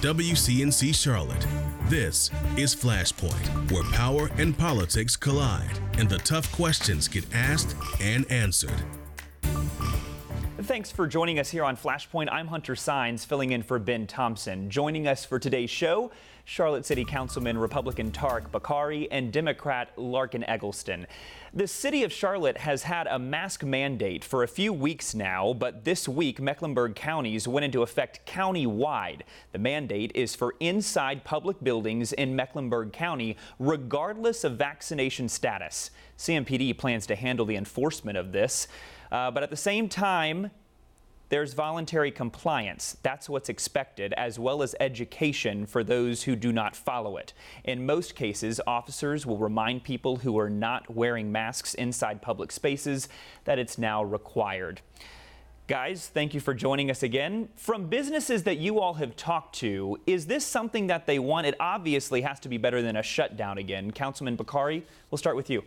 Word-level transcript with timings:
WCNC 0.00 0.94
Charlotte. 0.94 1.46
This 1.90 2.30
is 2.56 2.74
Flashpoint, 2.74 3.70
where 3.70 3.82
power 3.92 4.30
and 4.38 4.56
politics 4.56 5.14
collide 5.14 5.78
and 5.98 6.08
the 6.08 6.16
tough 6.18 6.50
questions 6.52 7.06
get 7.06 7.26
asked 7.34 7.76
and 8.00 8.24
answered. 8.30 8.82
Thanks 10.70 10.92
for 10.92 11.08
joining 11.08 11.40
us 11.40 11.50
here 11.50 11.64
on 11.64 11.76
Flashpoint. 11.76 12.28
I'm 12.30 12.46
Hunter 12.46 12.76
Saenz, 12.76 13.26
filling 13.26 13.50
in 13.50 13.64
for 13.64 13.80
Ben 13.80 14.06
Thompson. 14.06 14.70
Joining 14.70 15.08
us 15.08 15.24
for 15.24 15.40
today's 15.40 15.68
show, 15.68 16.12
Charlotte 16.44 16.86
City 16.86 17.04
Councilman 17.04 17.58
Republican 17.58 18.12
Tariq 18.12 18.48
Bokhari 18.52 19.08
and 19.10 19.32
Democrat 19.32 19.90
Larken 19.96 20.44
Egleston. 20.46 21.08
The 21.52 21.66
city 21.66 22.04
of 22.04 22.12
Charlotte 22.12 22.56
has 22.56 22.84
had 22.84 23.08
a 23.08 23.18
mask 23.18 23.64
mandate 23.64 24.24
for 24.24 24.44
a 24.44 24.48
few 24.48 24.72
weeks 24.72 25.12
now, 25.12 25.52
but 25.54 25.84
this 25.84 26.08
week 26.08 26.40
Mecklenburg 26.40 26.94
counties 26.94 27.48
went 27.48 27.64
into 27.64 27.82
effect 27.82 28.24
county-wide. 28.24 29.24
The 29.50 29.58
mandate 29.58 30.12
is 30.14 30.36
for 30.36 30.54
inside 30.60 31.24
public 31.24 31.60
buildings 31.64 32.12
in 32.12 32.36
Mecklenburg 32.36 32.92
County, 32.92 33.36
regardless 33.58 34.44
of 34.44 34.56
vaccination 34.56 35.28
status. 35.28 35.90
CMPD 36.16 36.78
plans 36.78 37.08
to 37.08 37.16
handle 37.16 37.44
the 37.44 37.56
enforcement 37.56 38.16
of 38.16 38.30
this. 38.30 38.68
Uh, 39.10 39.30
but 39.30 39.42
at 39.42 39.50
the 39.50 39.56
same 39.56 39.88
time, 39.88 40.50
there's 41.30 41.54
voluntary 41.54 42.10
compliance. 42.10 42.96
That's 43.02 43.28
what's 43.28 43.48
expected, 43.48 44.12
as 44.14 44.38
well 44.38 44.62
as 44.62 44.74
education 44.80 45.64
for 45.64 45.82
those 45.82 46.24
who 46.24 46.36
do 46.36 46.52
not 46.52 46.76
follow 46.76 47.16
it. 47.16 47.32
In 47.64 47.86
most 47.86 48.14
cases, 48.14 48.60
officers 48.66 49.24
will 49.24 49.38
remind 49.38 49.84
people 49.84 50.16
who 50.16 50.38
are 50.38 50.50
not 50.50 50.94
wearing 50.94 51.32
masks 51.32 51.74
inside 51.74 52.20
public 52.20 52.50
spaces 52.50 53.08
that 53.44 53.58
it's 53.58 53.78
now 53.78 54.02
required. 54.02 54.80
Guys, 55.68 56.08
thank 56.08 56.34
you 56.34 56.40
for 56.40 56.52
joining 56.52 56.90
us 56.90 57.04
again. 57.04 57.48
From 57.54 57.86
businesses 57.86 58.42
that 58.42 58.58
you 58.58 58.80
all 58.80 58.94
have 58.94 59.14
talked 59.14 59.54
to, 59.60 59.98
is 60.04 60.26
this 60.26 60.44
something 60.44 60.88
that 60.88 61.06
they 61.06 61.20
want? 61.20 61.46
It 61.46 61.54
obviously 61.60 62.22
has 62.22 62.40
to 62.40 62.48
be 62.48 62.58
better 62.58 62.82
than 62.82 62.96
a 62.96 63.04
shutdown 63.04 63.56
again. 63.56 63.92
Councilman 63.92 64.36
Bokhari, 64.36 64.82
we'll 65.12 65.18
start 65.18 65.36
with 65.36 65.48
you. 65.48 65.62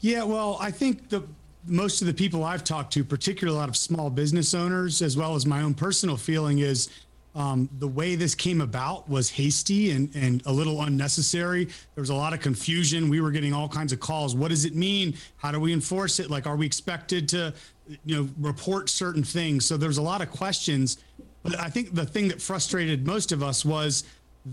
Yeah, 0.00 0.22
well, 0.22 0.56
I 0.58 0.70
think 0.70 1.10
the 1.10 1.24
most 1.66 2.00
of 2.00 2.06
the 2.06 2.14
people 2.14 2.44
I've 2.44 2.64
talked 2.64 2.92
to, 2.94 3.04
particularly 3.04 3.56
a 3.56 3.60
lot 3.60 3.68
of 3.68 3.76
small 3.76 4.10
business 4.10 4.54
owners, 4.54 5.02
as 5.02 5.16
well 5.16 5.34
as 5.34 5.46
my 5.46 5.62
own 5.62 5.74
personal 5.74 6.16
feeling, 6.16 6.60
is 6.60 6.88
um, 7.34 7.68
the 7.78 7.88
way 7.88 8.14
this 8.14 8.34
came 8.34 8.62
about 8.62 9.08
was 9.10 9.28
hasty 9.28 9.90
and, 9.90 10.14
and 10.14 10.42
a 10.46 10.52
little 10.52 10.82
unnecessary. 10.82 11.66
There 11.66 12.02
was 12.02 12.10
a 12.10 12.14
lot 12.14 12.32
of 12.32 12.40
confusion. 12.40 13.10
We 13.10 13.20
were 13.20 13.30
getting 13.30 13.52
all 13.52 13.68
kinds 13.68 13.92
of 13.92 14.00
calls. 14.00 14.34
What 14.34 14.48
does 14.48 14.64
it 14.64 14.74
mean? 14.74 15.14
How 15.36 15.52
do 15.52 15.60
we 15.60 15.72
enforce 15.72 16.18
it? 16.18 16.30
Like, 16.30 16.46
are 16.46 16.56
we 16.56 16.64
expected 16.64 17.28
to, 17.30 17.52
you 18.04 18.16
know, 18.16 18.28
report 18.40 18.88
certain 18.88 19.22
things? 19.22 19.66
So 19.66 19.76
there's 19.76 19.98
a 19.98 20.02
lot 20.02 20.22
of 20.22 20.30
questions. 20.30 20.98
But 21.42 21.60
I 21.60 21.68
think 21.68 21.94
the 21.94 22.06
thing 22.06 22.28
that 22.28 22.40
frustrated 22.40 23.06
most 23.06 23.32
of 23.32 23.42
us 23.42 23.64
was 23.64 24.04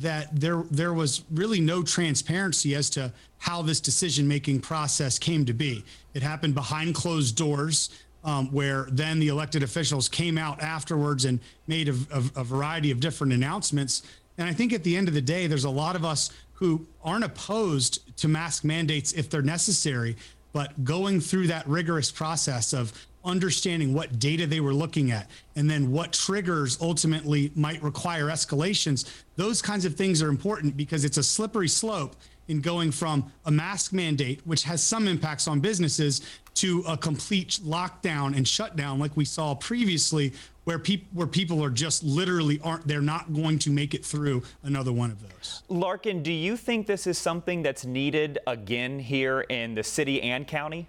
that 0.02 0.40
there 0.40 0.64
there 0.72 0.94
was 0.94 1.24
really 1.32 1.60
no 1.60 1.84
transparency 1.84 2.76
as 2.76 2.90
to 2.92 3.12
how 3.38 3.62
this 3.62 3.80
decision 3.80 4.28
making 4.28 4.60
process 4.60 5.20
came 5.20 5.46
to 5.46 5.54
be. 5.54 5.84
It 6.14 6.24
happened 6.24 6.56
behind 6.56 6.96
closed 6.96 7.36
doors, 7.36 7.90
um, 8.24 8.52
where 8.52 8.88
then 8.92 9.20
the 9.20 9.28
elected 9.28 9.64
officials 9.64 10.10
came 10.10 10.38
out 10.38 10.62
afterwards 10.62 11.26
and 11.26 11.40
made 11.68 11.90
a, 11.90 11.96
a, 12.12 12.42
a 12.42 12.44
variety 12.44 12.90
of 12.90 13.00
different 13.00 13.34
announcements. 13.34 14.04
And 14.38 14.50
I 14.50 14.54
think 14.54 14.74
at 14.74 14.84
the 14.84 14.96
end 14.96 15.08
of 15.08 15.14
the 15.14 15.22
day, 15.22 15.46
there's 15.46 15.66
a 15.66 15.70
lot 15.70 15.96
of 15.96 16.04
us 16.04 16.32
who 16.54 16.86
aren't 17.04 17.26
opposed 17.26 18.18
to 18.18 18.28
mask 18.28 18.64
mandates 18.64 19.12
if 19.14 19.30
they're 19.30 19.42
necessary, 19.42 20.16
but 20.54 20.84
going 20.84 21.20
through 21.20 21.48
that 21.48 21.68
rigorous 21.68 22.10
process 22.12 22.74
of 22.74 22.94
understanding 23.26 23.94
what 23.94 24.20
data 24.20 24.46
they 24.46 24.60
were 24.60 24.74
looking 24.74 25.12
at 25.12 25.30
and 25.56 25.70
then 25.70 25.92
what 25.92 26.14
triggers 26.14 26.78
ultimately 26.82 27.52
might 27.56 27.82
require 27.82 28.26
escalations 28.26 29.10
those 29.36 29.62
kinds 29.62 29.86
of 29.86 29.96
things 29.96 30.22
are 30.22 30.30
important 30.30 30.76
because 30.76 31.06
it's 31.06 31.18
a 31.18 31.24
slippery 31.24 31.68
slope 31.68 32.16
in 32.50 32.60
going 32.60 32.92
from 32.92 33.32
a 33.46 33.52
mask 33.52 33.94
mandate 33.94 34.42
which 34.46 34.64
has 34.64 34.84
some 34.84 35.08
impacts 35.08 35.48
on 35.48 35.60
businesses 35.60 36.22
to 36.54 36.84
a 36.88 36.98
complete 36.98 37.60
lockdown 37.64 38.36
and 38.36 38.48
shutdown 38.48 39.00
like 39.00 39.16
we 39.16 39.26
saw 39.26 39.56
previously 39.56 40.34
where 40.66 40.80
people 40.80 41.08
where 41.14 41.28
people 41.28 41.64
are 41.64 41.70
just 41.70 42.04
literally 42.04 42.60
aren't 42.64 42.88
they're 42.88 43.02
not 43.02 43.34
going 43.34 43.60
to 43.60 43.70
make 43.70 43.94
it 43.94 44.06
through 44.06 44.44
another 44.64 44.92
one 44.92 45.12
of 45.12 45.22
those. 45.22 45.64
Larken, 45.70 46.24
do 46.24 46.32
you 46.32 46.56
think 46.56 46.88
this 46.88 47.08
is 47.08 47.18
something 47.18 47.62
that's 47.64 47.86
needed 47.86 48.40
again 48.48 49.00
here 49.00 49.42
in 49.42 49.76
the 49.76 49.84
city 49.84 50.22
and 50.22 50.48
county? 50.48 50.88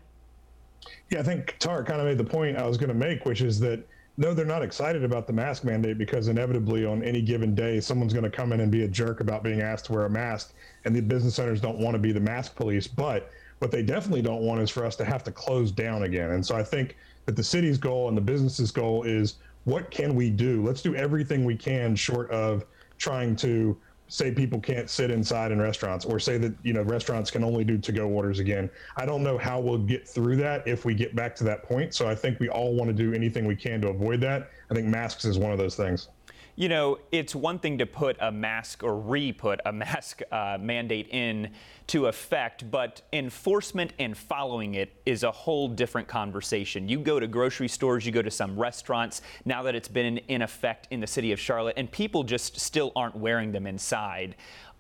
Yeah, 1.11 1.21
I 1.21 1.22
think 1.22 1.56
Tar 1.59 1.84
kind 1.84 2.00
of 2.00 2.06
made 2.06 2.19
the 2.19 2.25
point 2.25 2.56
I 2.56 2.67
was 2.67 2.77
going 2.77 2.89
to 2.89 2.95
make, 2.95 3.25
which 3.25 3.41
is 3.41 3.61
that 3.61 3.87
no, 4.17 4.33
they're 4.33 4.47
not 4.47 4.62
excited 4.62 5.03
about 5.03 5.27
the 5.27 5.33
mask 5.33 5.65
mandate 5.65 5.99
because 5.99 6.28
inevitably 6.28 6.84
on 6.84 7.03
any 7.03 7.21
given 7.21 7.53
day, 7.55 7.81
someone's 7.81 8.12
going 8.12 8.25
to 8.25 8.31
come 8.31 8.53
in 8.53 8.61
and 8.61 8.71
be 8.71 8.84
a 8.84 8.89
jerk 8.89 9.21
about 9.21 9.43
being 9.43 9.61
asked 9.61 9.87
to 9.87 9.93
wear 9.93 10.05
a 10.05 10.11
mask, 10.11 10.55
and 10.84 10.95
the 10.95 11.00
business 11.00 11.39
owners 11.41 11.61
don't 11.61 11.78
want 11.78 11.95
to 11.95 11.99
be 11.99 12.12
the 12.12 12.21
mask 12.21 12.55
police. 12.55 12.87
But 12.87 13.31
what 13.59 13.72
they 13.72 13.83
definitely 13.83 14.22
don't 14.22 14.43
want 14.43 14.61
is 14.61 14.71
for 14.71 14.84
us 14.84 14.95
to 14.97 15.05
have 15.05 15.25
to 15.25 15.33
close 15.33 15.72
down 15.72 16.05
again. 16.05 16.31
And 16.31 16.47
so 16.47 16.55
I 16.55 16.62
think 16.62 16.97
that 17.27 17.34
the 17.34 17.43
city's 17.43 17.78
goal 17.78 18.09
and 18.09 18.16
the 18.16 18.22
business's 18.22 18.71
goal 18.71 19.03
is 19.03 19.37
what 19.65 19.91
can 19.91 20.15
we 20.15 20.31
do? 20.31 20.62
Let's 20.62 20.83
do 20.83 20.95
everything 20.95 21.45
we 21.45 21.56
can 21.56 21.97
short 21.97 22.31
of 22.31 22.65
trying 22.99 23.34
to 23.37 23.77
say 24.09 24.31
people 24.31 24.60
can't 24.60 24.91
sit 24.91 25.10
inside 25.10 25.50
in 25.50 25.60
restaurants 25.60 26.04
or 26.04 26.19
say 26.19 26.37
that 26.38 26.54
you 26.62 26.72
know 26.72 26.82
restaurants 26.82 27.31
can 27.31 27.42
only 27.42 27.65
do 27.65 27.78
to 27.78 27.92
go 27.92 28.09
orders 28.09 28.38
again. 28.38 28.70
I 28.97 29.06
don't 29.06 29.22
know 29.22 29.38
how 29.38 29.60
we'll 29.60 29.78
get 29.78 30.06
through 30.06 30.37
that 30.37 30.66
if 30.66 30.84
we 30.84 30.94
get 30.94 31.16
back 31.16 31.34
to 31.37 31.44
that 31.44 31.62
point. 31.62 31.94
So 31.94 32.09
i 32.09 32.15
think 32.15 32.38
we 32.41 32.48
all 32.48 32.75
want 32.75 32.88
to 32.88 32.94
do 32.94 33.15
anything 33.15 33.47
we 33.47 33.56
can 33.56 33.81
to 33.82 33.88
avoid 33.88 34.20
that. 34.22 34.50
I 34.70 34.75
think 34.75 34.87
masks 34.87 35.25
is 35.25 35.38
one 35.38 35.53
of 35.53 35.59
those 35.59 35.76
things 35.76 36.09
you 36.56 36.69
know, 36.69 36.98
it's 37.10 37.34
one 37.34 37.59
thing 37.59 37.78
to 37.78 37.87
put 37.87 38.16
a 38.20 38.31
mask 38.31 38.84
or 38.84 38.97
re-put 38.97 39.60
a 39.66 39.72
mask 39.72 40.22
uh, 40.31 40.56
mandate 40.60 41.09
in 41.10 41.50
to 41.88 42.06
effect, 42.06 42.70
but 42.70 43.03
enforcement 43.12 43.92
and 43.98 44.16
following 44.16 44.75
it 44.75 44.92
is 45.04 45.22
a 45.22 45.31
whole 45.31 45.69
different 45.69 46.09
conversation. 46.09 46.88
You 46.88 47.00
go 47.00 47.19
to 47.20 47.26
grocery 47.26 47.69
stores, 47.69 48.06
you 48.06 48.12
go 48.12 48.22
to 48.22 48.31
some 48.31 48.59
restaurants, 48.59 49.20
now 49.44 49.62
that 49.65 49.75
it's 49.75 49.88
been 49.88 50.19
in 50.28 50.42
effect 50.42 50.88
in 50.91 51.00
the 51.00 51.06
city 51.06 51.32
of 51.32 51.41
Charlotte, 51.41 51.75
and 51.76 51.91
people 51.91 52.22
just 52.22 52.59
still 52.59 52.92
aren't 52.97 53.16
wearing 53.16 53.53
them 53.53 53.66
inside. 53.66 54.36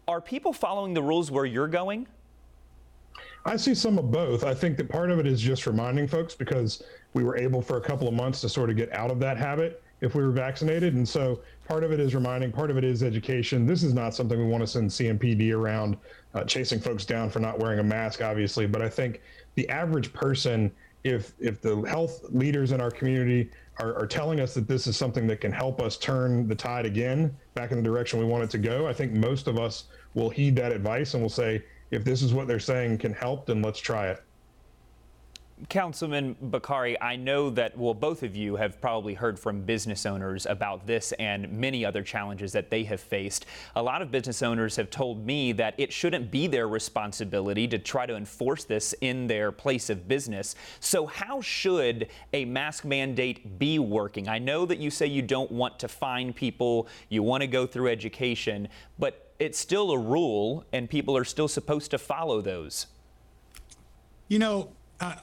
Are 0.06 0.20
people 0.20 0.52
following 0.52 0.94
the 0.94 1.02
rules 1.02 1.30
where 1.30 1.44
you're 1.44 1.68
going? 1.68 2.06
I 3.46 3.56
see 3.56 3.74
some 3.74 3.98
of 3.98 4.10
both. 4.10 4.44
I 4.44 4.54
think 4.54 4.78
that 4.78 4.88
part 4.88 5.10
of 5.10 5.18
it 5.18 5.26
is 5.26 5.40
just 5.40 5.66
reminding 5.66 6.08
folks 6.08 6.34
because 6.34 6.82
we 7.12 7.24
were 7.24 7.36
able 7.36 7.60
for 7.60 7.76
a 7.76 7.80
couple 7.80 8.08
of 8.08 8.14
months 8.14 8.40
to 8.42 8.48
sort 8.48 8.70
of 8.70 8.76
get 8.76 8.90
out 8.92 9.10
of 9.10 9.20
that 9.20 9.36
habit 9.36 9.83
if 10.00 10.14
we 10.14 10.22
were 10.22 10.30
vaccinated. 10.30 10.94
And 10.94 11.08
so 11.08 11.40
part 11.66 11.84
of 11.84 11.92
it 11.92 12.00
is 12.00 12.14
reminding, 12.14 12.52
part 12.52 12.70
of 12.70 12.76
it 12.76 12.84
is 12.84 13.02
education. 13.02 13.66
This 13.66 13.82
is 13.82 13.94
not 13.94 14.14
something 14.14 14.38
we 14.38 14.46
want 14.46 14.62
to 14.62 14.66
send 14.66 14.90
CMPD 14.90 15.52
around 15.54 15.96
uh, 16.34 16.44
chasing 16.44 16.80
folks 16.80 17.04
down 17.04 17.30
for 17.30 17.38
not 17.38 17.58
wearing 17.58 17.78
a 17.78 17.84
mask, 17.84 18.22
obviously. 18.22 18.66
But 18.66 18.82
I 18.82 18.88
think 18.88 19.22
the 19.54 19.68
average 19.68 20.12
person, 20.12 20.70
if 21.04 21.32
if 21.38 21.60
the 21.60 21.82
health 21.82 22.24
leaders 22.30 22.72
in 22.72 22.80
our 22.80 22.90
community 22.90 23.50
are, 23.78 23.94
are 23.94 24.06
telling 24.06 24.40
us 24.40 24.54
that 24.54 24.68
this 24.68 24.86
is 24.86 24.96
something 24.96 25.26
that 25.26 25.40
can 25.40 25.52
help 25.52 25.80
us 25.80 25.96
turn 25.96 26.48
the 26.48 26.54
tide 26.54 26.86
again 26.86 27.34
back 27.54 27.70
in 27.72 27.76
the 27.76 27.82
direction 27.82 28.18
we 28.18 28.24
want 28.24 28.44
it 28.44 28.50
to 28.50 28.58
go, 28.58 28.86
I 28.86 28.92
think 28.92 29.12
most 29.12 29.46
of 29.46 29.58
us 29.58 29.84
will 30.14 30.30
heed 30.30 30.56
that 30.56 30.72
advice 30.72 31.14
and 31.14 31.22
will 31.22 31.30
say, 31.30 31.62
if 31.90 32.04
this 32.04 32.22
is 32.22 32.32
what 32.34 32.48
they're 32.48 32.60
saying 32.60 32.98
can 32.98 33.12
help, 33.12 33.46
then 33.46 33.62
let's 33.62 33.78
try 33.78 34.08
it. 34.08 34.22
Councilman 35.68 36.34
Bokhari, 36.42 36.96
I 37.00 37.14
know 37.14 37.48
that, 37.50 37.78
well, 37.78 37.94
both 37.94 38.24
of 38.24 38.34
you 38.34 38.56
have 38.56 38.80
probably 38.80 39.14
heard 39.14 39.38
from 39.38 39.62
business 39.62 40.04
owners 40.04 40.46
about 40.46 40.84
this 40.84 41.12
and 41.12 41.50
many 41.52 41.84
other 41.84 42.02
challenges 42.02 42.52
that 42.52 42.70
they 42.70 42.82
have 42.84 43.00
faced. 43.00 43.46
A 43.76 43.82
lot 43.82 44.02
of 44.02 44.10
business 44.10 44.42
owners 44.42 44.74
have 44.74 44.90
told 44.90 45.24
me 45.24 45.52
that 45.52 45.74
it 45.78 45.92
shouldn't 45.92 46.32
be 46.32 46.48
their 46.48 46.66
responsibility 46.66 47.68
to 47.68 47.78
try 47.78 48.04
to 48.04 48.16
enforce 48.16 48.64
this 48.64 48.94
in 49.00 49.28
their 49.28 49.52
place 49.52 49.90
of 49.90 50.08
business. 50.08 50.56
So, 50.80 51.06
how 51.06 51.40
should 51.40 52.08
a 52.32 52.44
mask 52.44 52.84
mandate 52.84 53.58
be 53.58 53.78
working? 53.78 54.28
I 54.28 54.40
know 54.40 54.66
that 54.66 54.78
you 54.78 54.90
say 54.90 55.06
you 55.06 55.22
don't 55.22 55.52
want 55.52 55.78
to 55.78 55.88
fine 55.88 56.32
people, 56.32 56.88
you 57.08 57.22
want 57.22 57.42
to 57.42 57.46
go 57.46 57.64
through 57.64 57.88
education, 57.88 58.68
but 58.98 59.32
it's 59.38 59.58
still 59.58 59.92
a 59.92 59.98
rule 59.98 60.64
and 60.72 60.90
people 60.90 61.16
are 61.16 61.24
still 61.24 61.48
supposed 61.48 61.92
to 61.92 61.98
follow 61.98 62.40
those. 62.40 62.86
You 64.28 64.40
know, 64.40 64.70
uh, 65.00 65.16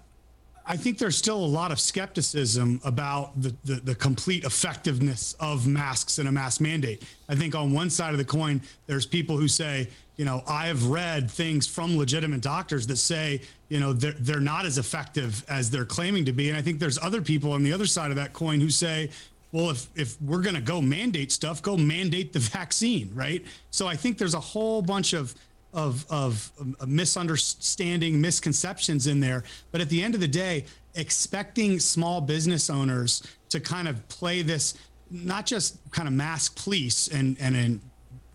I 0.65 0.77
think 0.77 0.97
there's 0.97 1.17
still 1.17 1.37
a 1.37 1.45
lot 1.45 1.71
of 1.71 1.79
skepticism 1.79 2.81
about 2.83 3.39
the, 3.41 3.55
the, 3.63 3.73
the, 3.75 3.95
complete 3.95 4.43
effectiveness 4.43 5.33
of 5.39 5.67
masks 5.67 6.19
and 6.19 6.27
a 6.27 6.31
mask 6.31 6.61
mandate. 6.61 7.03
I 7.27 7.35
think 7.35 7.55
on 7.55 7.73
one 7.73 7.89
side 7.89 8.11
of 8.11 8.17
the 8.17 8.25
coin, 8.25 8.61
there's 8.85 9.05
people 9.05 9.37
who 9.37 9.47
say, 9.47 9.89
you 10.17 10.25
know, 10.25 10.43
I 10.47 10.67
have 10.67 10.85
read 10.85 11.31
things 11.31 11.65
from 11.65 11.97
legitimate 11.97 12.41
doctors 12.41 12.85
that 12.87 12.97
say, 12.97 13.41
you 13.69 13.79
know, 13.79 13.91
they're, 13.91 14.13
they're 14.19 14.39
not 14.39 14.65
as 14.65 14.77
effective 14.77 15.43
as 15.49 15.71
they're 15.71 15.85
claiming 15.85 16.25
to 16.25 16.31
be. 16.31 16.49
And 16.49 16.57
I 16.57 16.61
think 16.61 16.79
there's 16.79 16.99
other 16.99 17.21
people 17.21 17.53
on 17.53 17.63
the 17.63 17.73
other 17.73 17.87
side 17.87 18.11
of 18.11 18.17
that 18.17 18.33
coin 18.33 18.59
who 18.59 18.69
say, 18.69 19.09
well, 19.51 19.71
if, 19.71 19.87
if 19.95 20.21
we're 20.21 20.41
going 20.41 20.55
to 20.55 20.61
go 20.61 20.81
mandate 20.81 21.31
stuff, 21.31 21.61
go 21.61 21.75
mandate 21.75 22.33
the 22.33 22.39
vaccine, 22.57 23.09
right? 23.13 23.43
So 23.71 23.87
I 23.87 23.95
think 23.95 24.17
there's 24.17 24.35
a 24.35 24.39
whole 24.39 24.81
bunch 24.81 25.13
of 25.13 25.33
of 25.73 26.05
of 26.09 26.51
uh, 26.59 26.85
misunderstanding, 26.85 28.19
misconceptions 28.19 29.07
in 29.07 29.19
there. 29.19 29.43
But 29.71 29.81
at 29.81 29.89
the 29.89 30.03
end 30.03 30.15
of 30.15 30.21
the 30.21 30.27
day, 30.27 30.65
expecting 30.95 31.79
small 31.79 32.21
business 32.21 32.69
owners 32.69 33.23
to 33.49 33.59
kind 33.59 33.87
of 33.87 34.07
play 34.09 34.41
this 34.41 34.73
not 35.09 35.45
just 35.45 35.77
kind 35.91 36.07
of 36.07 36.13
mask 36.13 36.61
police 36.61 37.07
and 37.07 37.37
and 37.39 37.55
in 37.55 37.81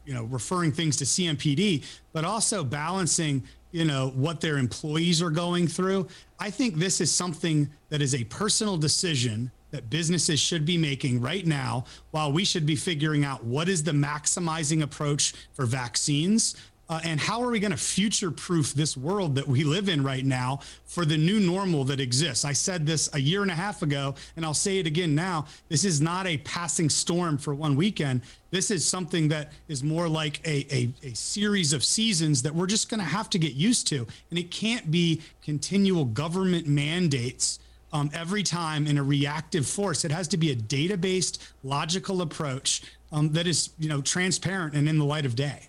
you 0.05 0.15
know 0.15 0.25
referring 0.25 0.73
things 0.73 0.97
to 0.99 1.05
CMPD, 1.05 1.85
but 2.13 2.25
also 2.25 2.65
balancing 2.65 3.43
you 3.73 3.85
know 3.85 4.13
what 4.15 4.41
their 4.41 4.59
employees 4.59 5.21
are 5.21 5.31
going 5.31 5.67
through. 5.67 6.07
I 6.39 6.51
think 6.51 6.77
this 6.77 7.01
is 7.01 7.11
something 7.13 7.69
that 7.89 8.01
is 8.01 8.15
a 8.15 8.25
personal 8.25 8.77
decision 8.77 9.51
that 9.71 9.91
businesses 9.91 10.39
should 10.39 10.65
be 10.65 10.79
making 10.79 11.21
right 11.21 11.45
now 11.45 11.85
while 12.13 12.33
we 12.33 12.45
should 12.45 12.65
be 12.65 12.77
figuring 12.77 13.25
out 13.25 13.45
what 13.45 13.69
is 13.69 13.83
the 13.83 13.91
maximizing 13.91 14.83
approach 14.83 15.35
for 15.55 15.67
vaccines 15.67 16.55
uh, 16.89 17.01
and 17.03 17.19
how 17.19 17.43
are 17.43 17.51
we 17.51 17.59
going 17.59 17.73
to 17.73 17.77
future 17.77 18.31
proof 18.31 18.73
this 18.73 18.97
world 18.97 19.35
that 19.35 19.47
we 19.47 19.65
live 19.65 19.89
in 19.89 20.05
right 20.05 20.25
now 20.25 20.61
for 20.85 21.05
the 21.05 21.17
new 21.17 21.41
normal 21.41 21.85
that 21.85 21.99
exists? 21.99 22.45
I 22.45 22.53
said 22.53 22.87
this 22.87 23.09
a 23.13 23.19
year 23.19 23.43
and 23.43 23.51
a 23.51 23.55
half 23.55 23.83
ago, 23.83 24.15
and 24.37 24.45
I'll 24.45 24.55
say 24.55 24.79
it 24.79 24.87
again 24.87 25.15
now. 25.15 25.47
This 25.69 25.85
is 25.85 26.01
not 26.01 26.29
a 26.29 26.37
passing 26.39 26.89
storm 26.89 27.39
for 27.39 27.55
one 27.55 27.75
weekend. 27.75 28.21
This 28.51 28.71
is 28.71 28.87
something 28.87 29.27
that 29.29 29.53
is 29.67 29.83
more 29.83 30.09
like 30.09 30.41
a, 30.47 30.67
a, 30.73 30.93
a 31.03 31.15
series 31.15 31.73
of 31.73 31.83
seasons 31.83 32.43
that 32.43 32.55
we're 32.55 32.67
just 32.67 32.89
going 32.89 33.01
to 33.01 33.07
have 33.07 33.29
to 33.31 33.39
get 33.39 33.55
used 33.55 33.89
to. 33.89 34.07
And 34.31 34.39
it 34.39 34.53
can't 34.53 34.89
be 34.89 35.23
continual 35.43 36.05
government 36.05 36.67
mandates. 36.69 37.59
Um, 37.93 38.11
every 38.13 38.43
time 38.43 38.87
in 38.87 38.99
a 38.99 39.03
reactive 39.03 39.65
force. 39.65 40.05
It 40.05 40.11
has 40.11 40.29
to 40.29 40.37
be 40.37 40.51
a 40.51 40.55
data 40.55 40.99
based, 40.99 41.43
logical 41.63 42.21
approach 42.21 42.83
um, 43.13 43.31
that 43.33 43.47
is, 43.47 43.71
you 43.79 43.89
know, 43.89 44.03
transparent 44.03 44.75
and 44.75 44.89
in 44.89 44.99
the 44.99 45.05
light 45.05 45.25
of 45.25 45.37
day. 45.37 45.69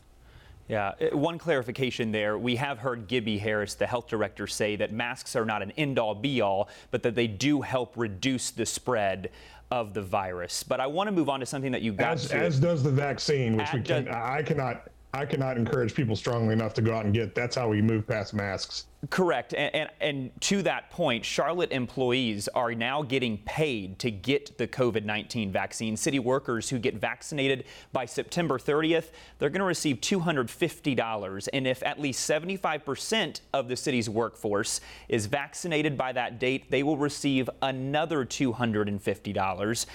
Yeah, 0.68 0.94
uh, 1.00 1.18
one 1.18 1.38
clarification 1.38 2.12
there. 2.12 2.38
We 2.38 2.58
have 2.58 2.80
heard 2.80 3.08
Gibbie 3.08 3.40
Harris, 3.40 3.76
the 3.76 3.88
health 3.88 4.08
director, 4.08 4.48
say 4.48 4.76
that 4.78 4.92
masks 4.92 5.36
are 5.36 5.46
not 5.46 5.62
an 5.62 5.72
end 5.72 5.98
all 5.98 6.14
be 6.14 6.42
all, 6.42 6.70
but 6.92 7.04
that 7.04 7.16
they 7.16 7.28
do 7.28 7.62
help 7.62 7.94
reduce 7.96 8.52
the 8.52 8.66
spread 8.66 9.32
of 9.72 9.94
the 9.94 10.02
virus. 10.02 10.64
But 10.64 10.80
I 10.80 10.88
want 10.88 11.08
to 11.08 11.12
move 11.12 11.30
on 11.30 11.40
to 11.40 11.46
something 11.46 11.72
that 11.72 11.82
you 11.82 11.94
got 11.94 12.14
as, 12.14 12.28
to. 12.30 12.36
As 12.36 12.60
does 12.60 12.84
the 12.84 12.92
vaccine, 12.92 13.56
which 13.56 13.72
we 13.74 13.82
can, 13.82 14.08
I 14.10 14.42
cannot 14.42 14.90
I 15.14 15.26
cannot 15.26 15.58
encourage 15.58 15.94
people 15.96 16.16
strongly 16.18 16.54
enough 16.54 16.74
to 16.76 16.82
go 16.82 16.94
out 16.94 17.06
and 17.06 17.14
get. 17.14 17.34
That's 17.34 17.56
how 17.56 17.70
we 17.70 17.82
move 17.82 18.06
past 18.06 18.34
masks. 18.34 18.86
Correct. 19.10 19.54
And, 19.54 19.74
and, 19.74 19.90
and, 20.02 20.42
to 20.42 20.62
that 20.64 20.90
point, 20.90 21.24
Charlotte 21.24 21.72
employees 21.72 22.50
are 22.50 22.74
now 22.76 23.04
getting 23.04 23.38
paid 23.40 24.00
to 24.00 24.12
get 24.12 24.58
the 24.58 24.68
COVID 24.68 25.06
19 25.06 25.52
vaccine. 25.52 25.96
City 25.96 26.20
workers 26.20 26.70
who 26.70 26.78
get 26.78 26.96
vaccinated 26.96 27.64
by 27.94 28.06
September 28.06 28.58
30th, 28.58 29.12
they're 29.40 29.50
going 29.50 29.60
to 29.60 29.66
receive 29.66 30.02
$250. 30.02 31.48
And 31.54 31.68
if 31.68 31.84
at 31.84 32.02
least 32.02 32.30
75% 32.30 33.42
of 33.54 33.70
the 33.70 33.78
city's 33.78 34.10
workforce 34.10 34.82
is 35.08 35.26
vaccinated 35.26 35.98
by 35.98 36.12
that 36.12 36.38
date, 36.38 36.70
they 36.70 36.84
will 36.84 36.98
receive 36.98 37.50
another 37.62 38.26
$250. 38.26 39.86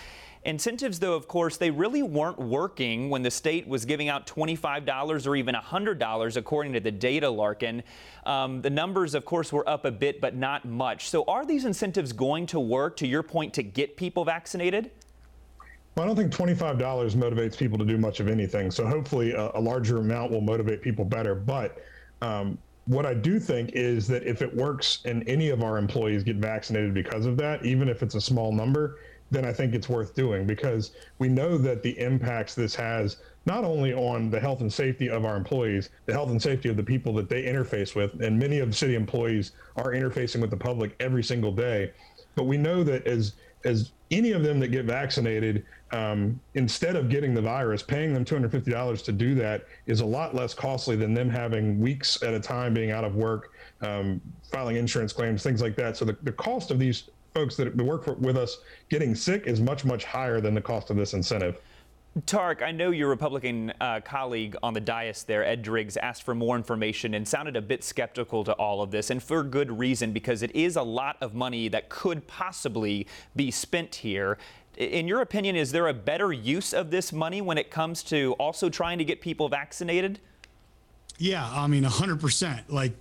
Incentives, 0.45 0.99
though, 0.99 1.15
of 1.15 1.29
course, 1.29 1.57
they 1.57 1.71
really 1.71 2.03
weren't 2.03 2.39
working 2.39 3.11
when 3.11 3.23
the 3.23 3.31
state 3.31 3.69
was 3.69 3.85
giving 3.85 4.09
out 4.09 4.27
$25 4.27 5.27
or 5.27 5.37
even 5.37 5.55
$100, 5.55 6.37
according 6.37 6.73
to 6.73 6.81
the 6.81 6.91
data, 6.91 7.29
Larken. 7.29 7.85
Um, 8.27 8.61
the 8.61 8.71
numbers, 8.71 9.15
of 9.15 9.25
course, 9.25 9.53
were 9.53 9.69
up 9.69 9.85
a 9.85 9.93
bit, 9.93 10.21
but 10.21 10.35
not 10.35 10.65
much. 10.65 11.09
So, 11.11 11.23
are 11.29 11.47
these 11.47 11.65
incentives 11.65 12.13
going 12.13 12.47
to 12.47 12.59
work, 12.59 12.97
to 12.97 13.07
your 13.07 13.23
point, 13.23 13.55
to 13.55 13.63
get 13.63 13.97
people 13.97 14.25
vaccinated? 14.25 14.91
Well, 15.95 16.05
I 16.05 16.07
don't 16.09 16.17
think 16.17 16.33
$25 16.33 16.77
motivates 17.15 17.57
people 17.57 17.79
to 17.79 17.85
do 17.85 17.97
much 17.97 18.19
of 18.19 18.27
anything. 18.27 18.73
So, 18.73 18.85
hopefully, 18.85 19.33
a, 19.33 19.53
a 19.55 19.61
larger 19.61 19.99
amount 19.99 20.33
will 20.33 20.41
motivate 20.41 20.83
people 20.83 21.05
better. 21.05 21.37
But 21.37 21.85
um, 22.21 22.59
what 22.87 23.07
I 23.07 23.15
do 23.15 23.39
think 23.39 23.71
is 23.75 24.09
that 24.09 24.25
if 24.25 24.43
it 24.43 24.53
works 24.57 25.03
and 25.05 25.23
any 25.29 25.51
of 25.51 25.63
our 25.63 25.79
employees 25.79 26.25
get 26.25 26.37
vaccinated 26.37 26.95
because 26.95 27.27
of 27.27 27.37
that, 27.37 27.65
even 27.65 27.89
if 27.89 28.03
it's 28.03 28.17
a 28.17 28.21
small 28.21 28.53
number, 28.53 28.99
then 29.33 29.45
I 29.45 29.53
think 29.53 29.75
it's 29.75 29.89
worth 29.89 30.15
doing 30.15 30.47
because 30.47 30.93
we 31.19 31.29
know 31.29 31.57
that 31.59 31.83
the 31.83 31.99
impacts 31.99 32.55
this 32.55 32.75
has 32.75 33.17
not 33.47 33.65
only 33.65 33.93
on 33.95 34.31
the 34.31 34.39
health 34.39 34.61
and 34.61 34.73
safety 34.73 35.09
of 35.09 35.25
our 35.25 35.37
employees, 35.37 35.89
the 36.07 36.13
health 36.13 36.31
and 36.31 36.41
safety 36.41 36.69
of 36.69 36.77
the 36.77 36.83
people 36.83 37.13
that 37.15 37.29
they 37.29 37.45
interface 37.45 37.97
with, 37.97 38.21
and 38.23 38.39
many 38.39 38.59
of 38.61 38.69
the 38.69 38.77
city 38.77 38.95
employees 38.95 39.53
are 39.77 39.93
interfacing 39.93 40.41
with 40.41 40.51
the 40.51 40.57
public 40.57 40.95
every 41.01 41.25
single 41.25 41.51
day. 41.51 41.93
But 42.35 42.45
we 42.45 42.59
know 42.59 42.85
that 42.85 43.07
as 43.07 43.33
as 43.65 43.93
any 44.11 44.33
of 44.33 44.43
them 44.43 44.61
that 44.61 44.69
get 44.69 44.85
vaccinated, 44.85 45.65
um, 45.93 46.41
instead 46.55 46.97
of 46.97 47.09
getting 47.09 47.33
the 47.33 47.41
virus, 47.41 47.83
paying 47.83 48.13
them 48.13 48.25
$250 48.25 49.05
to 49.05 49.13
do 49.13 49.35
that 49.37 49.67
is 49.87 50.01
a 50.01 50.05
lot 50.05 50.35
less 50.35 50.53
costly 50.53 50.97
than 50.97 51.15
them 51.15 51.31
having 51.31 51.81
weeks 51.81 52.23
at 52.23 52.35
a 52.35 52.41
time 52.41 52.75
being 52.75 52.91
out 52.91 53.05
of 53.05 53.15
work, 53.15 53.53
um, 53.81 54.21
filing 54.51 54.77
insurance 54.77 55.13
claims, 55.13 55.43
things 55.43 55.63
like 55.63 55.77
that. 55.77 55.97
So 55.97 56.05
the, 56.05 56.17
the 56.23 56.33
cost 56.33 56.73
of 56.73 56.79
these 56.81 57.09
folks 57.35 57.57
that 57.57 57.75
work 57.77 58.05
for, 58.05 58.15
with 58.15 58.37
us 58.37 58.59
getting 58.89 59.15
sick 59.15 59.47
is 59.47 59.61
much, 59.61 59.85
much 59.85 60.05
higher 60.05 60.41
than 60.41 60.55
the 60.55 60.61
cost 60.61 60.91
of 60.91 60.97
this 60.97 61.15
incentive. 61.15 61.59
Tark, 62.27 62.61
I 62.61 62.73
know 62.73 62.91
your 62.91 63.09
Republican 63.09 63.73
uh, 63.81 64.01
colleague 64.05 64.55
on 64.63 64.75
the 64.75 64.81
dais 64.81 65.23
there, 65.23 65.43
Ed 65.47 65.63
Driggs, 65.63 65.97
asked 65.97 66.25
for 66.25 66.35
more 66.35 66.57
information 66.57 67.15
and 67.15 67.27
sounded 67.27 67.57
a 67.57 67.63
bit 67.63 67.83
skeptical 67.83 68.45
to 68.45 68.53
all 68.53 68.83
of 68.83 68.91
this, 68.91 69.09
and 69.09 69.23
for 69.23 69.43
good 69.43 69.79
reason, 69.79 70.13
because 70.13 70.43
it 70.43 70.55
is 70.55 70.77
a 70.77 70.83
lot 70.83 71.17
of 71.23 71.33
money 71.33 71.69
that 71.69 71.89
could 71.89 72.27
possibly 72.27 73.07
be 73.35 73.51
spent 73.51 73.95
here. 73.95 74.37
In 74.77 75.09
your 75.09 75.23
opinion, 75.23 75.57
is 75.57 75.73
there 75.73 75.89
a 75.89 75.95
better 75.95 76.35
use 76.35 76.75
of 76.75 76.91
this 76.91 77.15
money 77.15 77.41
when 77.41 77.57
it 77.57 77.71
comes 77.71 78.03
to 78.05 78.35
also 78.35 78.69
trying 78.69 78.99
to 78.99 79.05
get 79.05 79.23
people 79.23 79.49
vaccinated? 79.49 80.21
Yeah, 81.17 81.49
I 81.51 81.67
mean, 81.67 81.85
100%. 81.85 82.65
Like, 82.69 82.93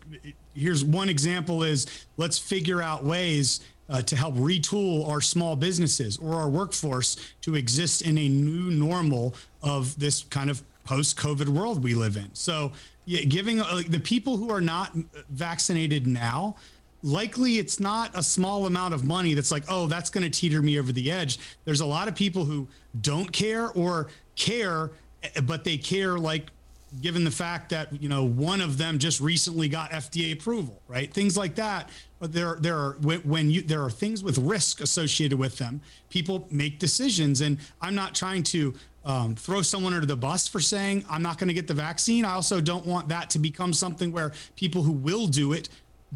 here's 0.53 0.85
one 0.85 1.09
example 1.09 1.63
is 1.63 1.85
let's 2.15 2.37
figure 2.37 2.81
out 2.81 3.03
ways 3.03 3.59
uh, 3.91 4.01
to 4.01 4.15
help 4.15 4.35
retool 4.35 5.07
our 5.07 5.21
small 5.21 5.55
businesses 5.55 6.17
or 6.17 6.33
our 6.35 6.49
workforce 6.49 7.17
to 7.41 7.55
exist 7.55 8.01
in 8.01 8.17
a 8.17 8.29
new 8.29 8.71
normal 8.71 9.35
of 9.61 9.99
this 9.99 10.23
kind 10.23 10.49
of 10.49 10.63
post-COVID 10.85 11.49
world 11.49 11.83
we 11.83 11.93
live 11.93 12.17
in. 12.17 12.29
So, 12.33 12.71
yeah, 13.05 13.23
giving 13.23 13.59
uh, 13.59 13.81
the 13.87 13.99
people 13.99 14.37
who 14.37 14.49
are 14.49 14.61
not 14.61 14.95
vaccinated 15.29 16.07
now, 16.07 16.55
likely 17.03 17.57
it's 17.57 17.79
not 17.79 18.11
a 18.15 18.23
small 18.23 18.65
amount 18.65 18.93
of 18.93 19.03
money 19.03 19.33
that's 19.33 19.51
like, 19.51 19.63
oh, 19.67 19.87
that's 19.87 20.09
going 20.09 20.23
to 20.23 20.29
teeter 20.29 20.61
me 20.61 20.79
over 20.79 20.91
the 20.91 21.11
edge. 21.11 21.39
There's 21.65 21.81
a 21.81 21.85
lot 21.85 22.07
of 22.07 22.15
people 22.15 22.45
who 22.45 22.67
don't 23.01 23.31
care 23.31 23.69
or 23.71 24.07
care, 24.35 24.91
eh, 25.23 25.41
but 25.41 25.63
they 25.63 25.77
care 25.77 26.17
like 26.17 26.49
given 26.99 27.23
the 27.23 27.31
fact 27.31 27.69
that 27.69 28.01
you 28.01 28.09
know 28.09 28.23
one 28.25 28.59
of 28.59 28.77
them 28.77 28.99
just 28.99 29.21
recently 29.21 29.69
got 29.69 29.91
FDA 29.91 30.33
approval, 30.33 30.81
right? 30.87 31.11
Things 31.13 31.37
like 31.37 31.55
that. 31.55 31.89
But 32.19 32.33
there, 32.33 32.57
there 32.59 32.77
are 32.77 32.97
when 33.23 33.49
you 33.49 33.61
there 33.61 33.83
are 33.83 33.89
things 33.89 34.23
with 34.23 34.37
risk 34.37 34.81
associated 34.81 35.39
with 35.39 35.57
them. 35.57 35.81
People 36.09 36.47
make 36.51 36.79
decisions, 36.79 37.41
and 37.41 37.57
I'm 37.81 37.95
not 37.95 38.13
trying 38.13 38.43
to 38.43 38.73
um, 39.05 39.35
throw 39.35 39.61
someone 39.61 39.93
under 39.93 40.05
the 40.05 40.17
bus 40.17 40.47
for 40.47 40.59
saying 40.59 41.05
I'm 41.09 41.23
not 41.23 41.37
going 41.37 41.47
to 41.47 41.53
get 41.53 41.67
the 41.67 41.73
vaccine. 41.73 42.25
I 42.25 42.33
also 42.33 42.61
don't 42.61 42.85
want 42.85 43.07
that 43.09 43.29
to 43.31 43.39
become 43.39 43.73
something 43.73 44.11
where 44.11 44.33
people 44.55 44.83
who 44.83 44.91
will 44.91 45.27
do 45.27 45.53
it 45.53 45.69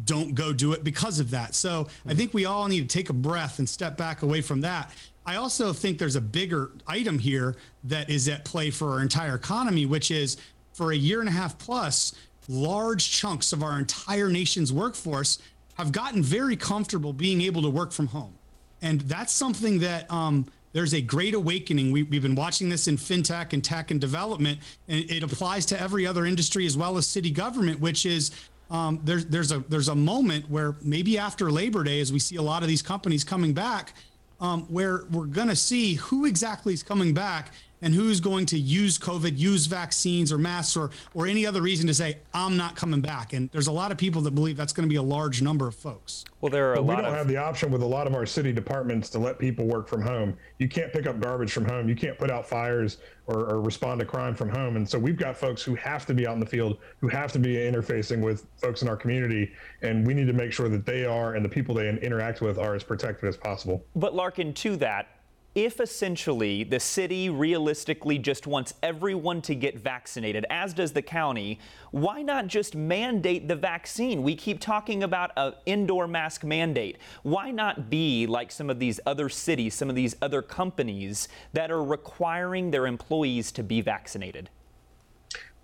don't 0.04 0.34
go 0.34 0.52
do 0.52 0.72
it 0.72 0.84
because 0.84 1.18
of 1.20 1.30
that. 1.30 1.54
So 1.54 1.84
mm-hmm. 1.84 2.10
I 2.10 2.14
think 2.14 2.34
we 2.34 2.44
all 2.44 2.68
need 2.68 2.88
to 2.88 2.98
take 2.98 3.08
a 3.08 3.14
breath 3.14 3.58
and 3.58 3.68
step 3.68 3.96
back 3.96 4.22
away 4.22 4.42
from 4.42 4.60
that. 4.60 4.92
I 5.24 5.36
also 5.36 5.72
think 5.72 5.98
there's 5.98 6.16
a 6.16 6.20
bigger 6.20 6.70
item 6.86 7.18
here 7.18 7.56
that 7.84 8.08
is 8.08 8.28
at 8.28 8.44
play 8.44 8.70
for 8.70 8.92
our 8.92 9.00
entire 9.00 9.34
economy, 9.34 9.84
which 9.84 10.10
is 10.12 10.36
for 10.76 10.92
a 10.92 10.96
year 10.96 11.20
and 11.20 11.28
a 11.28 11.32
half 11.32 11.58
plus, 11.58 12.14
large 12.48 13.10
chunks 13.10 13.52
of 13.54 13.62
our 13.62 13.78
entire 13.78 14.28
nation's 14.28 14.72
workforce 14.72 15.38
have 15.78 15.90
gotten 15.90 16.22
very 16.22 16.54
comfortable 16.54 17.14
being 17.14 17.40
able 17.40 17.62
to 17.62 17.70
work 17.70 17.92
from 17.92 18.08
home. 18.08 18.34
And 18.82 19.00
that's 19.02 19.32
something 19.32 19.78
that 19.80 20.10
um, 20.12 20.46
there's 20.74 20.92
a 20.92 21.00
great 21.00 21.32
awakening. 21.32 21.92
We, 21.92 22.00
have 22.00 22.22
been 22.22 22.34
watching 22.34 22.68
this 22.68 22.88
in 22.88 22.98
fintech 22.98 23.54
and 23.54 23.64
tech 23.64 23.90
and 23.90 23.98
development, 23.98 24.60
and 24.86 25.10
it 25.10 25.22
applies 25.22 25.64
to 25.66 25.80
every 25.80 26.06
other 26.06 26.26
industry 26.26 26.66
as 26.66 26.76
well 26.76 26.98
as 26.98 27.06
city 27.06 27.30
government, 27.30 27.80
which 27.80 28.04
is 28.04 28.30
um, 28.70 29.00
there's 29.02 29.24
there's 29.26 29.52
a 29.52 29.60
there's 29.68 29.88
a 29.88 29.94
moment 29.94 30.50
where 30.50 30.76
maybe 30.82 31.18
after 31.18 31.50
Labor 31.50 31.84
Day, 31.84 32.00
as 32.00 32.12
we 32.12 32.18
see 32.18 32.36
a 32.36 32.42
lot 32.42 32.62
of 32.62 32.68
these 32.68 32.82
companies 32.82 33.24
coming 33.24 33.54
back, 33.54 33.94
um, 34.40 34.62
where 34.64 35.04
we're 35.10 35.26
going 35.26 35.48
to 35.48 35.56
see 35.56 35.94
who 35.94 36.26
exactly 36.26 36.74
is 36.74 36.82
coming 36.82 37.14
back 37.14 37.52
and 37.86 37.94
who's 37.94 38.18
going 38.18 38.44
to 38.46 38.58
use 38.58 38.98
COVID, 38.98 39.38
use 39.38 39.66
vaccines 39.66 40.32
or 40.32 40.38
masks 40.38 40.76
or 40.76 40.90
or 41.14 41.28
any 41.28 41.46
other 41.46 41.62
reason 41.62 41.86
to 41.86 41.94
say 41.94 42.18
I'm 42.34 42.56
not 42.56 42.74
coming 42.74 43.00
back. 43.00 43.32
And 43.32 43.48
there's 43.52 43.68
a 43.68 43.72
lot 43.72 43.92
of 43.92 43.96
people 43.96 44.20
that 44.22 44.32
believe 44.32 44.56
that's 44.56 44.72
going 44.72 44.88
to 44.88 44.92
be 44.92 44.96
a 44.96 45.02
large 45.02 45.40
number 45.40 45.68
of 45.68 45.76
folks. 45.76 46.24
Well, 46.40 46.50
there 46.50 46.72
are 46.72 46.76
but 46.76 46.82
we 46.82 46.96
don't 46.96 47.04
of... 47.04 47.14
have 47.14 47.28
the 47.28 47.36
option 47.36 47.70
with 47.70 47.82
a 47.82 47.86
lot 47.86 48.08
of 48.08 48.14
our 48.16 48.26
city 48.26 48.52
departments 48.52 49.08
to 49.10 49.20
let 49.20 49.38
people 49.38 49.66
work 49.66 49.86
from 49.86 50.02
home. 50.02 50.36
You 50.58 50.68
can't 50.68 50.92
pick 50.92 51.06
up 51.06 51.20
garbage 51.20 51.52
from 51.52 51.64
home. 51.64 51.88
You 51.88 51.94
can't 51.94 52.18
put 52.18 52.28
out 52.28 52.44
fires 52.44 52.98
or, 53.28 53.50
or 53.50 53.60
respond 53.60 54.00
to 54.00 54.06
crime 54.06 54.34
from 54.34 54.48
home. 54.48 54.74
And 54.74 54.88
so 54.88 54.98
we've 54.98 55.16
got 55.16 55.36
folks 55.36 55.62
who 55.62 55.76
have 55.76 56.06
to 56.06 56.14
be 56.14 56.26
out 56.26 56.34
in 56.34 56.40
the 56.40 56.46
field, 56.46 56.78
who 57.00 57.06
have 57.06 57.30
to 57.32 57.38
be 57.38 57.54
interfacing 57.54 58.20
with 58.20 58.46
folks 58.56 58.82
in 58.82 58.88
our 58.88 58.96
community, 58.96 59.52
and 59.82 60.04
we 60.04 60.12
need 60.12 60.26
to 60.26 60.32
make 60.32 60.52
sure 60.52 60.68
that 60.68 60.84
they 60.84 61.04
are 61.04 61.34
and 61.34 61.44
the 61.44 61.48
people 61.48 61.72
they 61.72 61.88
interact 61.88 62.40
with 62.40 62.58
are 62.58 62.74
as 62.74 62.82
protected 62.82 63.28
as 63.28 63.36
possible. 63.36 63.84
But 63.94 64.14
Larken, 64.14 64.54
to 64.56 64.76
that, 64.76 65.15
if 65.56 65.80
essentially 65.80 66.64
the 66.64 66.78
city 66.78 67.30
realistically 67.30 68.18
just 68.18 68.46
wants 68.46 68.74
everyone 68.82 69.40
to 69.40 69.54
get 69.54 69.78
vaccinated, 69.78 70.44
as 70.50 70.74
does 70.74 70.92
the 70.92 71.00
county, 71.00 71.58
why 71.92 72.20
not 72.20 72.46
just 72.46 72.74
mandate 72.74 73.48
the 73.48 73.56
vaccine? 73.56 74.22
We 74.22 74.36
keep 74.36 74.60
talking 74.60 75.02
about 75.02 75.30
an 75.38 75.54
indoor 75.64 76.06
mask 76.06 76.44
mandate. 76.44 76.98
Why 77.22 77.50
not 77.50 77.88
be 77.88 78.26
like 78.26 78.52
some 78.52 78.68
of 78.68 78.78
these 78.78 79.00
other 79.06 79.30
cities, 79.30 79.74
some 79.74 79.88
of 79.88 79.96
these 79.96 80.14
other 80.20 80.42
companies 80.42 81.26
that 81.54 81.70
are 81.70 81.82
requiring 81.82 82.70
their 82.70 82.86
employees 82.86 83.50
to 83.52 83.62
be 83.62 83.80
vaccinated? 83.80 84.50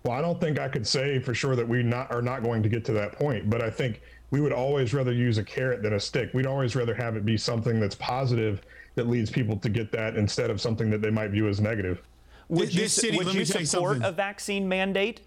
Well, 0.03 0.17
I 0.17 0.21
don't 0.21 0.41
think 0.41 0.59
I 0.59 0.69
could 0.69 0.87
say 0.87 1.19
for 1.19 1.35
sure 1.35 1.55
that 1.55 1.67
we 1.67 1.83
not 1.83 2.11
are 2.11 2.21
not 2.23 2.41
going 2.41 2.63
to 2.63 2.67
get 2.67 2.83
to 2.85 2.93
that 2.93 3.13
point, 3.13 3.47
but 3.47 3.61
I 3.61 3.69
think 3.69 4.01
we 4.31 4.41
would 4.41 4.51
always 4.51 4.91
rather 4.91 5.13
use 5.13 5.37
a 5.37 5.43
carrot 5.43 5.83
than 5.83 5.93
a 5.93 5.99
stick. 5.99 6.31
We'd 6.33 6.47
always 6.47 6.75
rather 6.75 6.95
have 6.95 7.15
it 7.15 7.23
be 7.25 7.37
something 7.37 7.79
that's 7.79 7.93
positive 7.95 8.63
that 8.95 9.07
leads 9.07 9.29
people 9.29 9.57
to 9.57 9.69
get 9.69 9.91
that 9.91 10.15
instead 10.15 10.49
of 10.49 10.61
something 10.61 10.89
that 10.89 11.01
they 11.01 11.09
might 11.09 11.31
view 11.31 11.47
as 11.47 11.59
negative. 11.59 12.01
Would 12.49 12.67
This 12.67 12.75
you, 12.75 12.87
city- 12.87 13.17
would 13.17 13.27
let 13.27 13.33
you 13.35 13.39
me 13.41 13.45
tell 13.45 13.61
you 13.61 13.65
support 13.67 13.93
something. 13.95 14.09
a 14.09 14.11
vaccine 14.11 14.67
mandate? 14.67 15.21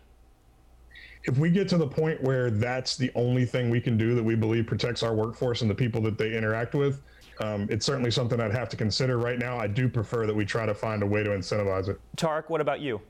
If 1.25 1.39
we 1.39 1.51
get 1.51 1.69
to 1.71 1.79
the 1.79 1.87
point 1.89 2.23
where 2.23 2.51
that's 2.51 2.97
the 2.97 3.11
only 3.17 3.45
thing 3.45 3.69
we 3.69 3.81
can 3.81 3.97
do 3.97 4.15
that 4.15 4.23
we 4.23 4.37
believe 4.37 4.67
protects 4.67 5.03
our 5.03 5.15
workforce 5.15 5.63
and 5.63 5.71
the 5.71 5.75
people 5.75 6.01
that 6.03 6.17
they 6.19 6.37
interact 6.37 6.75
with, 6.75 7.03
um, 7.41 7.67
it's 7.69 7.85
certainly 7.85 8.11
something 8.13 8.41
I'd 8.41 8.53
have 8.53 8.69
to 8.69 8.77
consider. 8.77 9.19
Right 9.19 9.39
now, 9.39 9.59
I 9.59 9.67
do 9.67 9.89
prefer 9.89 10.27
that 10.27 10.35
we 10.35 10.45
try 10.45 10.67
to 10.67 10.75
find 10.75 11.03
a 11.03 11.07
way 11.07 11.25
to 11.25 11.31
incentivize 11.31 11.89
it. 11.89 11.99
Tariq, 12.17 12.45
what 12.49 12.61
about 12.61 12.81
you? 12.81 13.01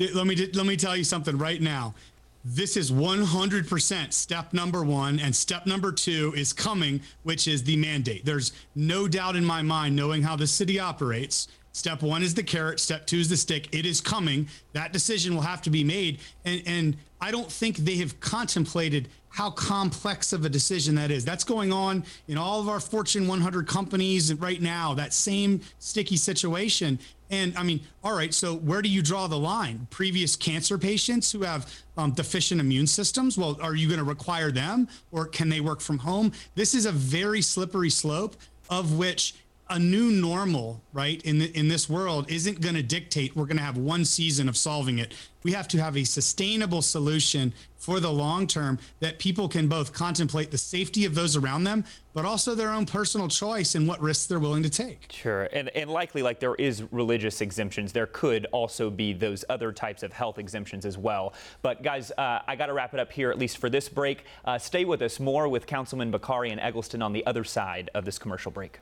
Let 0.00 0.26
me 0.26 0.34
let 0.54 0.66
me 0.66 0.76
tell 0.76 0.96
you 0.96 1.04
something 1.04 1.36
right 1.38 1.60
now. 1.60 1.94
This 2.44 2.76
is 2.78 2.90
100% 2.90 4.12
step 4.14 4.52
number 4.54 4.82
one, 4.82 5.20
and 5.20 5.36
step 5.36 5.66
number 5.66 5.92
two 5.92 6.32
is 6.34 6.54
coming, 6.54 7.02
which 7.22 7.46
is 7.46 7.62
the 7.62 7.76
mandate. 7.76 8.24
There's 8.24 8.52
no 8.74 9.06
doubt 9.06 9.36
in 9.36 9.44
my 9.44 9.60
mind, 9.60 9.94
knowing 9.94 10.22
how 10.22 10.36
the 10.36 10.46
city 10.46 10.80
operates. 10.80 11.48
Step 11.72 12.02
one 12.02 12.22
is 12.22 12.34
the 12.34 12.42
carrot. 12.42 12.80
Step 12.80 13.06
two 13.06 13.18
is 13.18 13.28
the 13.28 13.36
stick. 13.36 13.68
It 13.72 13.84
is 13.84 14.00
coming. 14.00 14.48
That 14.72 14.92
decision 14.92 15.34
will 15.34 15.42
have 15.42 15.62
to 15.62 15.70
be 15.70 15.84
made, 15.84 16.20
and 16.44 16.62
and 16.66 16.96
I 17.20 17.30
don't 17.30 17.52
think 17.52 17.76
they 17.76 17.96
have 17.96 18.18
contemplated 18.20 19.08
how 19.28 19.50
complex 19.50 20.32
of 20.32 20.44
a 20.44 20.48
decision 20.48 20.96
that 20.96 21.10
is. 21.10 21.24
That's 21.24 21.44
going 21.44 21.72
on 21.72 22.04
in 22.26 22.36
all 22.36 22.60
of 22.60 22.68
our 22.68 22.80
Fortune 22.80 23.28
100 23.28 23.68
companies 23.68 24.34
right 24.34 24.60
now. 24.60 24.94
That 24.94 25.12
same 25.12 25.60
sticky 25.78 26.16
situation. 26.16 26.98
And 27.30 27.56
I 27.56 27.62
mean, 27.62 27.80
all 28.02 28.14
right, 28.14 28.34
so 28.34 28.56
where 28.56 28.82
do 28.82 28.88
you 28.88 29.02
draw 29.02 29.28
the 29.28 29.38
line? 29.38 29.86
Previous 29.90 30.34
cancer 30.34 30.76
patients 30.76 31.30
who 31.30 31.42
have 31.42 31.72
um, 31.96 32.10
deficient 32.10 32.60
immune 32.60 32.88
systems, 32.88 33.38
well, 33.38 33.56
are 33.62 33.74
you 33.74 33.86
going 33.86 33.98
to 33.98 34.04
require 34.04 34.50
them 34.50 34.88
or 35.12 35.26
can 35.26 35.48
they 35.48 35.60
work 35.60 35.80
from 35.80 35.98
home? 35.98 36.32
This 36.56 36.74
is 36.74 36.86
a 36.86 36.92
very 36.92 37.40
slippery 37.40 37.90
slope 37.90 38.36
of 38.68 38.98
which 38.98 39.34
a 39.70 39.78
new 39.78 40.10
normal, 40.10 40.82
right, 40.92 41.22
in 41.22 41.38
the, 41.38 41.56
in 41.56 41.68
this 41.68 41.88
world 41.88 42.30
isn't 42.30 42.60
going 42.60 42.74
to 42.74 42.82
dictate 42.82 43.36
we're 43.36 43.46
going 43.46 43.56
to 43.56 43.62
have 43.62 43.78
one 43.78 44.04
season 44.04 44.48
of 44.48 44.56
solving 44.56 44.98
it. 44.98 45.14
We 45.44 45.52
have 45.52 45.68
to 45.68 45.78
have 45.80 45.96
a 45.96 46.04
sustainable 46.04 46.82
solution 46.82 47.54
for 47.76 48.00
the 48.00 48.12
long 48.12 48.48
term 48.48 48.78
that 48.98 49.18
people 49.20 49.48
can 49.48 49.68
both 49.68 49.92
contemplate 49.92 50.50
the 50.50 50.58
safety 50.58 51.04
of 51.04 51.14
those 51.14 51.36
around 51.36 51.64
them, 51.64 51.84
but 52.12 52.24
also 52.24 52.54
their 52.54 52.70
own 52.70 52.84
personal 52.84 53.28
choice 53.28 53.76
and 53.76 53.86
what 53.86 54.00
risks 54.00 54.26
they're 54.26 54.40
willing 54.40 54.64
to 54.64 54.68
take. 54.68 55.06
Sure, 55.12 55.44
and, 55.52 55.68
and 55.70 55.88
likely, 55.88 56.20
like 56.20 56.40
there 56.40 56.56
is 56.56 56.82
religious 56.90 57.40
exemptions, 57.40 57.92
there 57.92 58.08
could 58.08 58.46
also 58.52 58.90
be 58.90 59.12
those 59.12 59.44
other 59.48 59.72
types 59.72 60.02
of 60.02 60.12
health 60.12 60.38
exemptions 60.38 60.84
as 60.84 60.98
well. 60.98 61.32
But 61.62 61.82
guys, 61.82 62.10
uh, 62.18 62.40
I 62.46 62.56
got 62.56 62.66
to 62.66 62.74
wrap 62.74 62.92
it 62.92 63.00
up 63.00 63.12
here, 63.12 63.30
at 63.30 63.38
least 63.38 63.58
for 63.58 63.70
this 63.70 63.88
break. 63.88 64.24
Uh, 64.44 64.58
stay 64.58 64.84
with 64.84 65.00
us 65.00 65.20
more 65.20 65.48
with 65.48 65.66
Councilman 65.66 66.12
Bokhari 66.12 66.50
and 66.50 66.60
Egleston 66.60 67.00
on 67.02 67.12
the 67.12 67.24
other 67.24 67.44
side 67.44 67.88
of 67.94 68.04
this 68.04 68.18
commercial 68.18 68.50
break. 68.50 68.80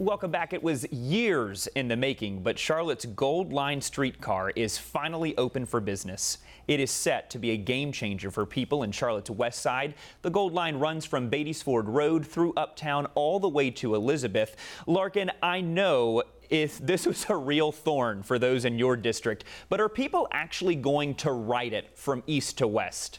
Welcome 0.00 0.30
back. 0.30 0.54
It 0.54 0.62
was 0.62 0.90
years 0.90 1.66
in 1.74 1.88
the 1.88 1.94
making, 1.94 2.42
but 2.42 2.58
Charlotte's 2.58 3.04
Gold 3.04 3.52
Line 3.52 3.82
streetcar 3.82 4.48
is 4.56 4.78
finally 4.78 5.36
open 5.36 5.66
for 5.66 5.78
business. 5.78 6.38
It 6.66 6.80
is 6.80 6.90
set 6.90 7.28
to 7.28 7.38
be 7.38 7.50
a 7.50 7.58
game 7.58 7.92
changer 7.92 8.30
for 8.30 8.46
people 8.46 8.82
in 8.82 8.92
Charlotte's 8.92 9.28
West 9.28 9.60
Side. 9.60 9.92
The 10.22 10.30
Gold 10.30 10.54
Line 10.54 10.76
runs 10.76 11.04
from 11.04 11.28
Beatties 11.28 11.62
Ford 11.62 11.86
Road 11.86 12.26
through 12.26 12.54
Uptown 12.56 13.08
all 13.14 13.38
the 13.38 13.50
way 13.50 13.70
to 13.72 13.94
Elizabeth. 13.94 14.56
Larkin, 14.86 15.30
I 15.42 15.60
know 15.60 16.22
if 16.48 16.78
this 16.78 17.04
was 17.06 17.26
a 17.28 17.36
real 17.36 17.70
thorn 17.70 18.22
for 18.22 18.38
those 18.38 18.64
in 18.64 18.78
your 18.78 18.96
district, 18.96 19.44
but 19.68 19.82
are 19.82 19.90
people 19.90 20.28
actually 20.32 20.76
going 20.76 21.14
to 21.16 21.30
ride 21.30 21.74
it 21.74 21.90
from 21.94 22.22
east 22.26 22.56
to 22.56 22.66
west? 22.66 23.18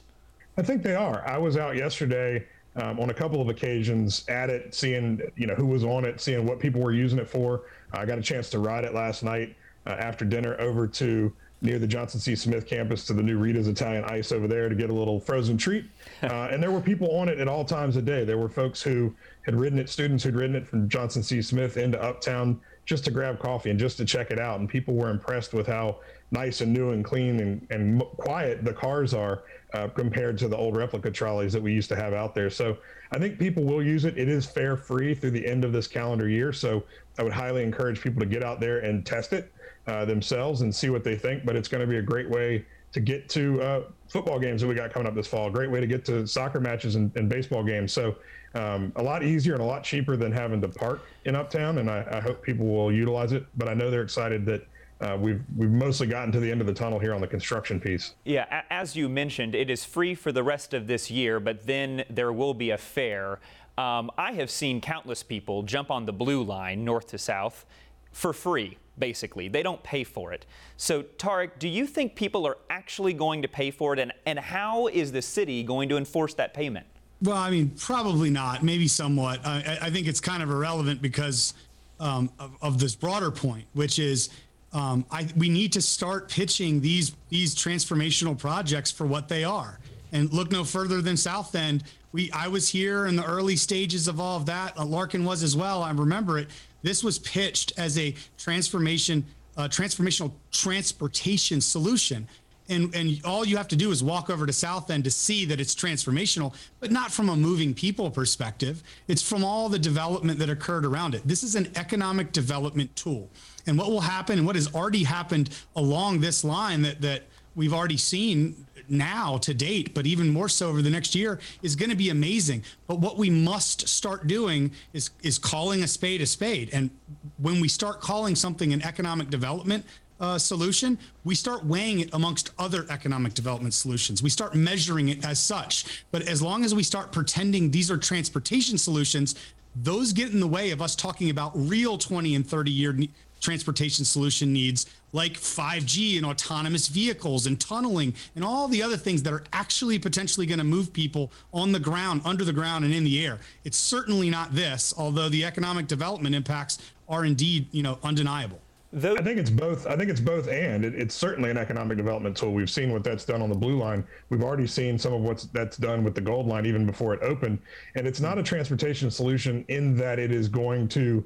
I 0.57 0.61
think 0.61 0.83
they 0.83 0.95
are. 0.95 1.25
I 1.27 1.37
was 1.37 1.57
out 1.57 1.75
yesterday 1.75 2.45
um, 2.75 2.99
on 2.99 3.09
a 3.09 3.13
couple 3.13 3.41
of 3.41 3.49
occasions 3.49 4.25
at 4.27 4.49
it, 4.49 4.73
seeing 4.73 5.21
you 5.35 5.47
know 5.47 5.55
who 5.55 5.65
was 5.65 5.83
on 5.83 6.05
it, 6.05 6.21
seeing 6.21 6.45
what 6.45 6.59
people 6.59 6.81
were 6.81 6.91
using 6.93 7.19
it 7.19 7.29
for. 7.29 7.63
I 7.93 8.05
got 8.05 8.17
a 8.17 8.21
chance 8.21 8.49
to 8.51 8.59
ride 8.59 8.83
it 8.83 8.93
last 8.93 9.23
night 9.23 9.55
uh, 9.85 9.91
after 9.91 10.25
dinner 10.25 10.59
over 10.59 10.87
to 10.87 11.33
near 11.61 11.77
the 11.77 11.87
Johnson 11.87 12.19
C. 12.19 12.35
Smith 12.35 12.65
campus 12.65 13.05
to 13.05 13.13
the 13.13 13.21
new 13.21 13.37
Rita's 13.37 13.67
Italian 13.67 14.03
Ice 14.05 14.31
over 14.31 14.47
there 14.47 14.67
to 14.67 14.73
get 14.73 14.89
a 14.89 14.93
little 14.93 15.19
frozen 15.19 15.57
treat. 15.57 15.85
Uh, 16.21 16.49
and 16.51 16.61
there 16.61 16.69
were 16.69 16.79
people 16.79 17.17
on 17.17 17.27
it 17.29 17.39
at 17.39 17.47
all 17.47 17.65
times 17.65 17.97
of 17.97 18.05
day. 18.05 18.23
There 18.23 18.37
were 18.37 18.47
folks 18.47 18.79
who 18.79 19.11
had 19.43 19.55
ridden 19.55 19.79
it, 19.79 19.89
students 19.89 20.23
who'd 20.23 20.35
ridden 20.35 20.55
it 20.55 20.67
from 20.67 20.87
Johnson 20.87 21.23
C. 21.23 21.41
Smith 21.41 21.77
into 21.77 21.99
Uptown 21.99 22.61
just 22.85 23.05
to 23.05 23.11
grab 23.11 23.39
coffee 23.39 23.69
and 23.69 23.79
just 23.79 23.97
to 23.97 24.05
check 24.05 24.31
it 24.31 24.39
out. 24.39 24.59
And 24.59 24.67
people 24.67 24.95
were 24.95 25.09
impressed 25.09 25.53
with 25.53 25.67
how 25.67 25.97
nice 26.31 26.61
and 26.61 26.73
new 26.73 26.91
and 26.91 27.03
clean 27.03 27.39
and, 27.39 27.67
and 27.69 28.01
quiet 28.17 28.63
the 28.63 28.73
cars 28.73 29.13
are 29.13 29.43
uh, 29.73 29.87
compared 29.89 30.37
to 30.39 30.47
the 30.47 30.57
old 30.57 30.75
replica 30.75 31.11
trolleys 31.11 31.53
that 31.53 31.61
we 31.61 31.73
used 31.73 31.89
to 31.89 31.95
have 31.95 32.13
out 32.13 32.33
there. 32.33 32.49
So 32.49 32.77
I 33.11 33.19
think 33.19 33.37
people 33.37 33.63
will 33.63 33.83
use 33.83 34.05
it. 34.05 34.17
It 34.17 34.29
is 34.29 34.45
fare 34.45 34.77
free 34.77 35.13
through 35.13 35.31
the 35.31 35.45
end 35.45 35.65
of 35.65 35.73
this 35.73 35.87
calendar 35.87 36.27
year. 36.27 36.53
So 36.53 36.83
I 37.17 37.23
would 37.23 37.33
highly 37.33 37.63
encourage 37.63 38.01
people 38.01 38.19
to 38.21 38.25
get 38.25 38.43
out 38.43 38.59
there 38.59 38.79
and 38.79 39.05
test 39.05 39.33
it 39.33 39.51
uh, 39.87 40.05
themselves 40.05 40.61
and 40.61 40.73
see 40.73 40.89
what 40.89 41.03
they 41.03 41.15
think. 41.15 41.45
But 41.45 41.55
it's 41.55 41.67
going 41.67 41.81
to 41.81 41.87
be 41.87 41.97
a 41.97 42.01
great 42.01 42.29
way 42.29 42.65
to 42.93 42.99
get 42.99 43.29
to 43.29 43.61
uh, 43.61 43.83
football 44.07 44.39
games 44.39 44.61
that 44.61 44.67
we 44.67 44.75
got 44.75 44.91
coming 44.91 45.07
up 45.07 45.15
this 45.15 45.27
fall. 45.27 45.49
Great 45.49 45.71
way 45.71 45.79
to 45.79 45.87
get 45.87 46.03
to 46.05 46.27
soccer 46.27 46.59
matches 46.59 46.95
and, 46.95 47.15
and 47.15 47.29
baseball 47.29 47.63
games. 47.63 47.93
So 47.93 48.15
um, 48.53 48.91
a 48.95 49.03
lot 49.03 49.23
easier 49.23 49.53
and 49.53 49.61
a 49.61 49.65
lot 49.65 49.83
cheaper 49.83 50.17
than 50.17 50.31
having 50.31 50.61
to 50.61 50.67
park 50.67 51.01
in 51.25 51.35
Uptown. 51.35 51.77
And 51.77 51.89
I, 51.89 52.05
I 52.11 52.19
hope 52.19 52.41
people 52.43 52.65
will 52.65 52.91
utilize 52.91 53.31
it. 53.31 53.45
But 53.57 53.67
I 53.67 53.73
know 53.73 53.89
they're 53.89 54.01
excited 54.01 54.45
that 54.45 54.65
uh, 55.01 55.17
we've 55.19 55.41
we've 55.57 55.71
mostly 55.71 56.07
gotten 56.07 56.31
to 56.31 56.39
the 56.39 56.49
end 56.49 56.61
of 56.61 56.67
the 56.67 56.73
tunnel 56.73 56.99
here 56.99 57.13
on 57.13 57.21
the 57.21 57.27
construction 57.27 57.79
piece. 57.79 58.13
Yeah, 58.23 58.61
as 58.69 58.95
you 58.95 59.09
mentioned, 59.09 59.55
it 59.55 59.69
is 59.69 59.83
free 59.83 60.13
for 60.13 60.31
the 60.31 60.43
rest 60.43 60.73
of 60.73 60.87
this 60.87 61.09
year, 61.09 61.39
but 61.39 61.65
then 61.65 62.03
there 62.09 62.31
will 62.31 62.53
be 62.53 62.69
a 62.69 62.77
fare. 62.77 63.39
Um, 63.77 64.11
I 64.17 64.33
have 64.33 64.51
seen 64.51 64.79
countless 64.79 65.23
people 65.23 65.63
jump 65.63 65.89
on 65.89 66.05
the 66.05 66.13
blue 66.13 66.43
line, 66.43 66.85
north 66.85 67.07
to 67.07 67.17
south, 67.17 67.65
for 68.11 68.31
free, 68.31 68.77
basically. 68.99 69.47
They 69.47 69.63
don't 69.63 69.81
pay 69.81 70.03
for 70.03 70.33
it. 70.33 70.45
So, 70.77 71.01
Tariq, 71.03 71.57
do 71.57 71.67
you 71.67 71.87
think 71.87 72.15
people 72.15 72.45
are 72.45 72.57
actually 72.69 73.13
going 73.13 73.41
to 73.41 73.47
pay 73.47 73.71
for 73.71 73.93
it, 73.93 73.99
and, 73.99 74.13
and 74.25 74.37
how 74.37 74.87
is 74.87 75.11
the 75.11 75.21
city 75.21 75.63
going 75.63 75.89
to 75.89 75.97
enforce 75.97 76.35
that 76.35 76.53
payment? 76.53 76.85
Well, 77.21 77.37
I 77.37 77.51
mean, 77.51 77.69
probably 77.77 78.29
not. 78.29 78.63
Maybe 78.63 78.87
somewhat. 78.87 79.45
I, 79.45 79.77
I- 79.81 79.89
think 79.91 80.07
it's 80.07 80.19
kind 80.19 80.41
of 80.41 80.49
irrelevant 80.49 81.01
because 81.01 81.53
um, 81.99 82.31
of, 82.39 82.51
of 82.61 82.79
this 82.79 82.95
broader 82.95 83.29
point, 83.29 83.65
which 83.73 83.99
is 83.99 84.29
um, 84.73 85.05
I, 85.11 85.27
we 85.37 85.49
need 85.49 85.71
to 85.73 85.81
start 85.81 86.29
pitching 86.29 86.81
these 86.81 87.13
these 87.29 87.53
transformational 87.53 88.37
projects 88.37 88.89
for 88.91 89.05
what 89.05 89.27
they 89.27 89.43
are, 89.43 89.79
and 90.13 90.31
look 90.33 90.51
no 90.51 90.63
further 90.63 91.01
than 91.01 91.15
South 91.17 91.53
End. 91.55 91.83
We 92.11 92.31
I 92.31 92.47
was 92.47 92.67
here 92.69 93.05
in 93.05 93.15
the 93.15 93.25
early 93.25 93.55
stages 93.55 94.07
of 94.07 94.19
all 94.19 94.37
of 94.37 94.45
that. 94.47 94.75
Uh, 94.77 94.83
Larken 94.83 95.23
was 95.25 95.43
as 95.43 95.55
well. 95.55 95.83
I 95.83 95.91
remember 95.91 96.39
it. 96.39 96.47
This 96.81 97.03
was 97.03 97.19
pitched 97.19 97.73
as 97.77 97.99
a 97.99 98.15
transformation, 98.37 99.23
uh, 99.57 99.67
transformational 99.67 100.31
transportation 100.51 101.61
solution 101.61 102.27
and 102.69 102.93
and 102.95 103.19
all 103.25 103.45
you 103.45 103.57
have 103.57 103.67
to 103.69 103.75
do 103.75 103.91
is 103.91 104.03
walk 104.03 104.29
over 104.29 104.45
to 104.45 104.53
South 104.53 104.89
End 104.89 105.03
to 105.03 105.11
see 105.11 105.45
that 105.45 105.59
it's 105.59 105.75
transformational, 105.75 106.53
but 106.79 106.91
not 106.91 107.11
from 107.11 107.29
a 107.29 107.35
moving 107.35 107.73
people 107.73 108.09
perspective. 108.09 108.83
It's 109.07 109.21
from 109.21 109.43
all 109.43 109.69
the 109.69 109.79
development 109.79 110.39
that 110.39 110.49
occurred 110.49 110.85
around 110.85 111.15
it. 111.15 111.27
This 111.27 111.43
is 111.43 111.55
an 111.55 111.71
economic 111.75 112.31
development 112.31 112.95
tool, 112.95 113.29
and 113.67 113.77
what 113.77 113.89
will 113.89 114.01
happen 114.01 114.37
and 114.37 114.47
what 114.47 114.55
has 114.55 114.73
already 114.73 115.03
happened 115.03 115.49
along 115.75 116.19
this 116.19 116.43
line 116.43 116.81
that 116.83 117.01
that 117.01 117.23
we've 117.55 117.73
already 117.73 117.97
seen 117.97 118.65
now 118.87 119.37
to 119.37 119.53
date, 119.53 119.93
but 119.93 120.05
even 120.05 120.29
more 120.29 120.49
so 120.49 120.69
over 120.69 120.81
the 120.81 120.89
next 120.89 121.15
year 121.15 121.39
is 121.61 121.75
going 121.75 121.89
to 121.89 121.95
be 121.95 122.09
amazing. 122.09 122.63
But 122.87 122.99
what 122.99 123.17
we 123.17 123.29
must 123.29 123.87
start 123.87 124.27
doing 124.27 124.71
is 124.93 125.11
is 125.23 125.37
calling 125.37 125.83
a 125.83 125.87
spade 125.87 126.21
a 126.21 126.25
spade, 126.25 126.69
and 126.73 126.89
when 127.37 127.59
we 127.59 127.67
start 127.67 128.01
calling 128.01 128.35
something 128.35 128.73
an 128.73 128.81
economic 128.81 129.29
development 129.29 129.85
uh, 130.21 130.37
solution, 130.37 130.97
we 131.25 131.35
start 131.35 131.65
weighing 131.65 131.99
it 131.99 132.09
amongst 132.13 132.51
other 132.57 132.85
economic 132.89 133.33
development 133.33 133.73
solutions. 133.73 134.23
We 134.23 134.29
start 134.29 134.55
measuring 134.55 135.09
it 135.09 135.25
as 135.25 135.39
such. 135.39 136.03
But 136.11 136.21
as 136.27 136.41
long 136.41 136.63
as 136.63 136.73
we 136.73 136.83
start 136.83 137.11
pretending 137.11 137.71
these 137.71 137.89
are 137.91 137.97
transportation 137.97 138.77
solutions, 138.77 139.35
those 139.75 140.13
get 140.13 140.31
in 140.31 140.39
the 140.39 140.47
way 140.47 140.71
of 140.71 140.81
us 140.81 140.95
talking 140.95 141.29
about 141.29 141.51
real 141.55 141.97
20 141.97 142.35
and 142.35 142.47
30 142.47 142.71
year 142.71 142.95
transportation 143.39 144.05
solution 144.05 144.53
needs 144.53 144.85
like 145.13 145.33
5G 145.33 146.17
and 146.17 146.25
autonomous 146.25 146.87
vehicles 146.87 147.47
and 147.47 147.59
tunneling 147.59 148.13
and 148.35 148.45
all 148.45 148.67
the 148.67 148.83
other 148.83 148.97
things 148.97 149.23
that 149.23 149.33
are 149.33 149.43
actually 149.51 149.97
potentially 149.97 150.45
going 150.45 150.59
to 150.59 150.63
move 150.63 150.93
people 150.93 151.31
on 151.51 151.71
the 151.71 151.79
ground, 151.79 152.21
under 152.23 152.45
the 152.45 152.53
ground, 152.53 152.85
and 152.85 152.93
in 152.93 153.03
the 153.03 153.25
air. 153.25 153.39
It's 153.63 153.77
certainly 153.77 154.29
not 154.29 154.53
this, 154.53 154.93
although 154.95 155.27
the 155.27 155.43
economic 155.43 155.87
development 155.87 156.35
impacts 156.35 156.77
are 157.09 157.25
indeed, 157.25 157.67
you 157.71 157.81
know, 157.81 157.97
undeniable. 158.03 158.59
I 158.93 159.21
think 159.21 159.37
it's 159.37 159.49
both. 159.49 159.87
I 159.87 159.95
think 159.95 160.09
it's 160.09 160.19
both, 160.19 160.49
and 160.49 160.83
it, 160.83 160.93
it's 160.95 161.15
certainly 161.15 161.49
an 161.49 161.57
economic 161.57 161.95
development 161.95 162.35
tool. 162.35 162.51
We've 162.53 162.69
seen 162.69 162.91
what 162.91 163.05
that's 163.05 163.23
done 163.23 163.41
on 163.41 163.47
the 163.47 163.55
blue 163.55 163.77
line. 163.77 164.05
We've 164.29 164.43
already 164.43 164.67
seen 164.67 164.99
some 164.99 165.13
of 165.13 165.21
what's 165.21 165.45
that's 165.45 165.77
done 165.77 166.03
with 166.03 166.13
the 166.13 166.19
gold 166.19 166.45
line 166.45 166.65
even 166.65 166.85
before 166.85 167.13
it 167.13 167.21
opened. 167.23 167.59
And 167.95 168.05
it's 168.05 168.19
not 168.19 168.37
a 168.37 168.43
transportation 168.43 169.09
solution 169.09 169.63
in 169.69 169.95
that 169.97 170.19
it 170.19 170.31
is 170.31 170.49
going 170.49 170.89
to 170.89 171.25